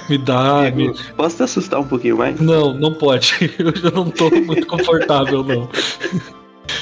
[0.09, 0.71] Me dá.
[0.75, 2.41] me- posso te assustar um pouquinho mais?
[2.41, 3.35] Não, não pode.
[3.59, 5.69] Eu já não tô muito confortável, não.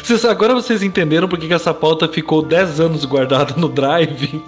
[0.03, 4.41] Vocês- agora vocês entenderam por que essa pauta ficou 10 anos guardada no drive?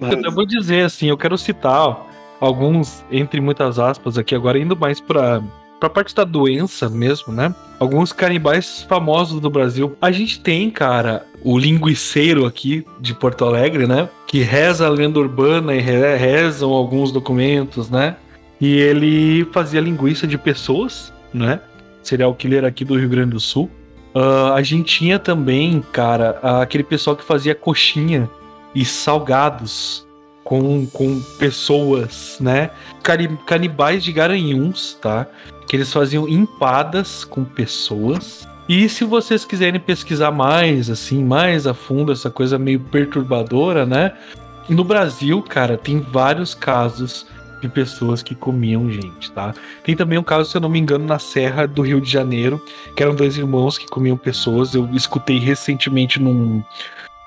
[0.00, 2.06] Mas, Eu vou dizer assim, eu quero citar ó,
[2.40, 5.42] alguns, entre muitas aspas aqui, agora indo mais pra,
[5.84, 7.54] pra parte da doença mesmo, né?
[7.78, 9.94] Alguns canibais famosos do Brasil.
[10.00, 14.08] A gente tem, cara, o linguiceiro aqui de Porto Alegre, né?
[14.26, 18.16] Que reza a lenda urbana e re- rezam alguns documentos, né?
[18.58, 21.60] E ele fazia linguiça de pessoas, né?
[22.02, 23.68] Serial killer aqui do Rio Grande do Sul.
[24.14, 28.30] Ah, a gente tinha também, cara, aquele pessoal que fazia coxinha
[28.74, 30.03] e salgados
[30.44, 32.70] com, com pessoas, né?
[33.02, 35.26] Cani- Canibais de Garanhuns, tá?
[35.66, 38.46] Que eles faziam empadas com pessoas.
[38.68, 44.12] E se vocês quiserem pesquisar mais, assim, mais a fundo, essa coisa meio perturbadora, né?
[44.68, 47.26] No Brasil, cara, tem vários casos
[47.60, 49.54] de pessoas que comiam gente, tá?
[49.82, 52.62] Tem também um caso, se eu não me engano, na Serra do Rio de Janeiro,
[52.94, 54.74] que eram dois irmãos que comiam pessoas.
[54.74, 56.62] Eu escutei recentemente num,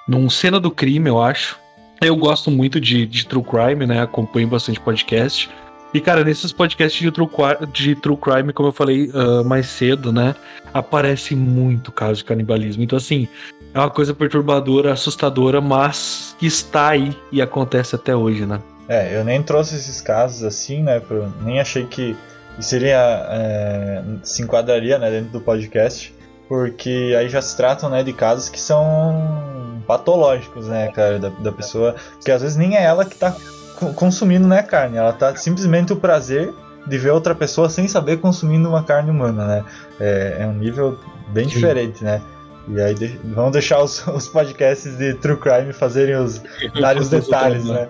[0.07, 1.57] num Cena do Crime, eu acho.
[2.01, 4.01] Eu gosto muito de, de True Crime, né?
[4.01, 5.49] Acompanho bastante podcast.
[5.93, 7.29] E, cara, nesses podcasts de True,
[7.73, 10.35] de true Crime, como eu falei ah, mais cedo, né?
[10.73, 12.83] Aparece muito caso de canibalismo.
[12.83, 13.27] Então, assim,
[13.73, 18.59] é uma coisa perturbadora, assustadora, mas que está aí e acontece até hoje, né?
[18.87, 20.99] É, eu nem trouxe esses casos assim, né?
[20.99, 22.15] pro- nem achei que
[22.59, 22.97] seria.
[23.29, 26.13] é, se enquadraria né, dentro do podcast,
[26.47, 31.51] porque aí já se tratam né, de casos que são patológicos, né, cara, da, da
[31.51, 33.35] pessoa, que às vezes nem é ela que tá
[33.79, 36.53] co- consumindo né, carne, ela tá simplesmente o prazer
[36.85, 39.65] de ver outra pessoa sem saber consumindo uma carne humana, né?
[39.99, 40.97] É, é um nível
[41.29, 41.55] bem Sim.
[41.55, 42.21] diferente, né?
[42.69, 46.41] E aí de- vamos deixar os, os podcasts de True Crime fazerem os,
[46.79, 47.89] darem os detalhes, né?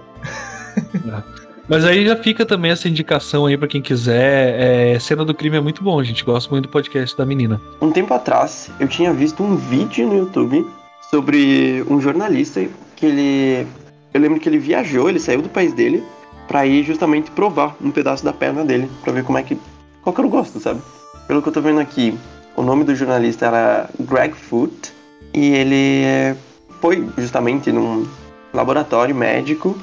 [1.69, 4.55] Mas aí já fica também essa indicação aí pra quem quiser.
[4.95, 7.59] É, Cena do Crime é muito bom, gente gosta muito do podcast da menina.
[7.81, 10.65] um tempo atrás, eu tinha visto um vídeo no YouTube
[11.09, 12.65] sobre um jornalista
[12.95, 13.67] que ele.
[14.13, 16.03] Eu lembro que ele viajou, ele saiu do país dele
[16.47, 19.57] pra ir justamente provar um pedaço da perna dele, pra ver como é que.
[20.01, 20.81] qual que era gosto, sabe?
[21.27, 22.17] Pelo que eu tô vendo aqui,
[22.55, 24.93] o nome do jornalista era Greg Foot
[25.33, 26.37] e ele
[26.79, 28.07] foi justamente num
[28.53, 29.77] laboratório médico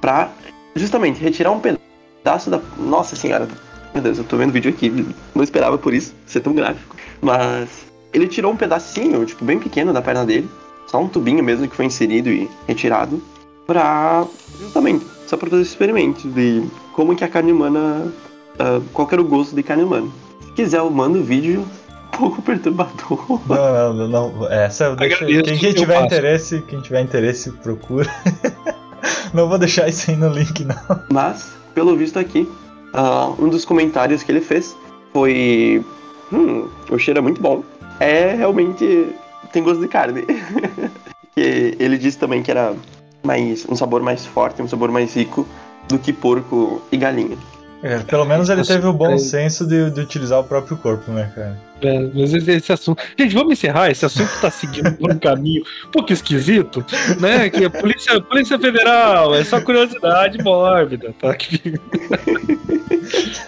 [0.00, 0.28] pra
[0.74, 2.60] justamente retirar um pedaço da.
[2.78, 3.48] Nossa senhora,
[3.94, 6.96] meu Deus, eu tô vendo o vídeo aqui, não esperava por isso ser tão gráfico.
[7.20, 7.68] Mas
[8.12, 10.48] ele tirou um pedacinho, tipo, bem pequeno da perna dele,
[10.86, 13.22] só um tubinho mesmo que foi inserido e retirado,
[13.66, 14.26] pra.
[14.58, 18.12] justamente, só pra fazer esse experimento de como que a carne humana.
[18.58, 20.08] ah, qual que era o gosto de carne humana.
[20.44, 21.64] Se quiser, eu mando o vídeo
[22.12, 23.40] um pouco perturbador.
[23.48, 24.50] Não, não, não, não.
[24.50, 25.24] Essa eu deixo.
[25.24, 28.10] Agradeço, Quem, quem tiver interesse, quem tiver interesse, procura.
[29.34, 31.02] não vou deixar isso aí no link, não.
[31.10, 32.48] Mas, pelo visto aqui,
[32.92, 34.76] ah, um dos comentários que ele fez
[35.12, 35.84] foi.
[36.32, 37.62] Hum, o cheiro é muito bom.
[37.98, 39.08] É realmente.
[39.52, 40.24] tem gosto de carne.
[41.34, 42.74] que ele disse também que era
[43.22, 45.46] mais um sabor mais forte, um sabor mais rico
[45.88, 47.36] do que porco e galinha.
[47.82, 50.76] É, pelo menos ele Nossa, teve o bom é- senso de, de utilizar o próprio
[50.76, 51.56] corpo, né, cara?
[51.82, 53.02] É, mas esse, assunto.
[53.18, 53.90] Gente, vamos encerrar.
[53.90, 56.84] Esse assunto tá seguindo por um caminho um pouco esquisito,
[57.18, 57.48] né?
[57.48, 61.34] Que a Polícia, Polícia Federal, é só curiosidade mórbida, tá?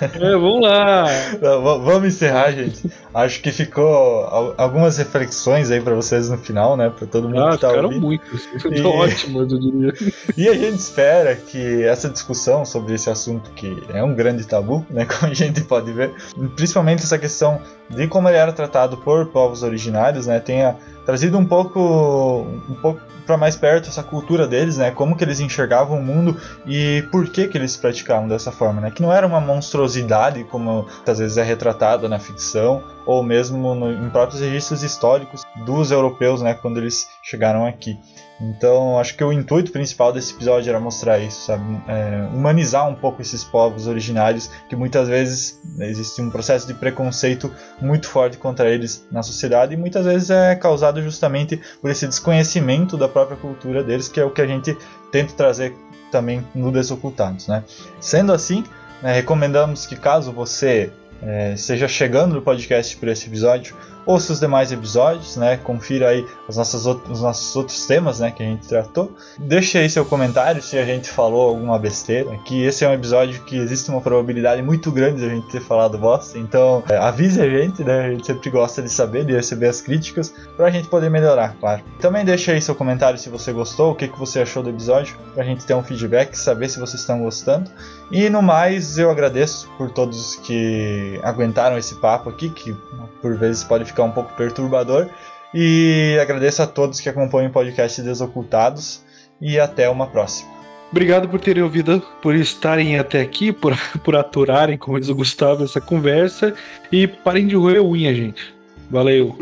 [0.00, 1.04] É, vamos lá.
[1.40, 2.90] Vamos encerrar, gente.
[3.14, 6.90] Acho que ficou al- algumas reflexões aí pra vocês no final, né?
[6.96, 8.00] Pra todo mundo Ah, que tá ouvindo.
[8.00, 8.22] muito.
[8.34, 9.92] assim, E- Ótimas, eu diria.
[10.36, 14.84] E a gente espera que essa discussão sobre esse assunto, que é um grande tabu,
[14.90, 16.12] né, como a gente pode ver,
[16.56, 17.60] principalmente essa questão
[17.90, 23.00] de como ele era tratado por povos originários, né, tenha trazido um pouco, um pouco
[23.26, 26.36] para mais perto essa cultura deles, né, como que eles enxergavam o mundo
[26.66, 30.86] e por que que eles praticavam dessa forma, né, que não era uma monstruosidade como
[31.06, 36.42] às vezes é retratada na ficção ou mesmo no, em próprios registros históricos dos europeus,
[36.42, 37.98] né, quando eles chegaram aqui.
[38.40, 41.62] Então, acho que o intuito principal desse episódio era mostrar isso, sabe?
[41.86, 47.52] É, humanizar um pouco esses povos originários, que muitas vezes existe um processo de preconceito
[47.80, 52.96] muito forte contra eles na sociedade, e muitas vezes é causado justamente por esse desconhecimento
[52.96, 54.76] da própria cultura deles, que é o que a gente
[55.12, 55.76] tenta trazer
[56.10, 57.62] também no Desocultados, né?
[58.00, 58.64] Sendo assim,
[59.00, 60.92] né, recomendamos que caso você
[61.22, 63.76] é, esteja chegando no podcast por esse episódio,
[64.06, 65.56] ouça os demais episódios, né?
[65.56, 68.30] Confira aí as nossas out- os nossos outros temas, né?
[68.30, 69.12] Que a gente tratou.
[69.38, 72.36] Deixe aí seu comentário se a gente falou alguma besteira.
[72.44, 75.60] Que esse é um episódio que existe uma probabilidade muito grande de a gente ter
[75.60, 76.38] falado bosta.
[76.38, 78.06] Então é, avise a gente, né?
[78.06, 81.82] A gente sempre gosta de saber, de receber as críticas, pra gente poder melhorar, claro.
[82.00, 85.16] Também deixe aí seu comentário se você gostou, o que, que você achou do episódio,
[85.34, 87.70] pra gente ter um feedback, saber se vocês estão gostando.
[88.10, 92.76] E no mais, eu agradeço por todos que aguentaram esse papo aqui, que
[93.20, 95.08] por vezes pode ficar um pouco perturbador.
[95.54, 99.02] E agradeço a todos que acompanham o podcast Desocultados.
[99.40, 100.50] E até uma próxima.
[100.90, 103.74] Obrigado por terem ouvido, por estarem até aqui, por,
[104.04, 106.54] por aturarem, como diz o Gustavo, essa conversa.
[106.90, 108.54] E parem de roer unha, gente.
[108.90, 109.36] Valeu.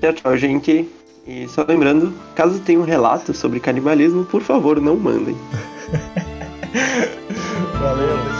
[0.00, 0.88] Tchau, tchau, gente.
[1.26, 5.36] E só lembrando, caso tenha um relato sobre canibalismo, por favor, não mandem.
[7.80, 8.39] Valeu,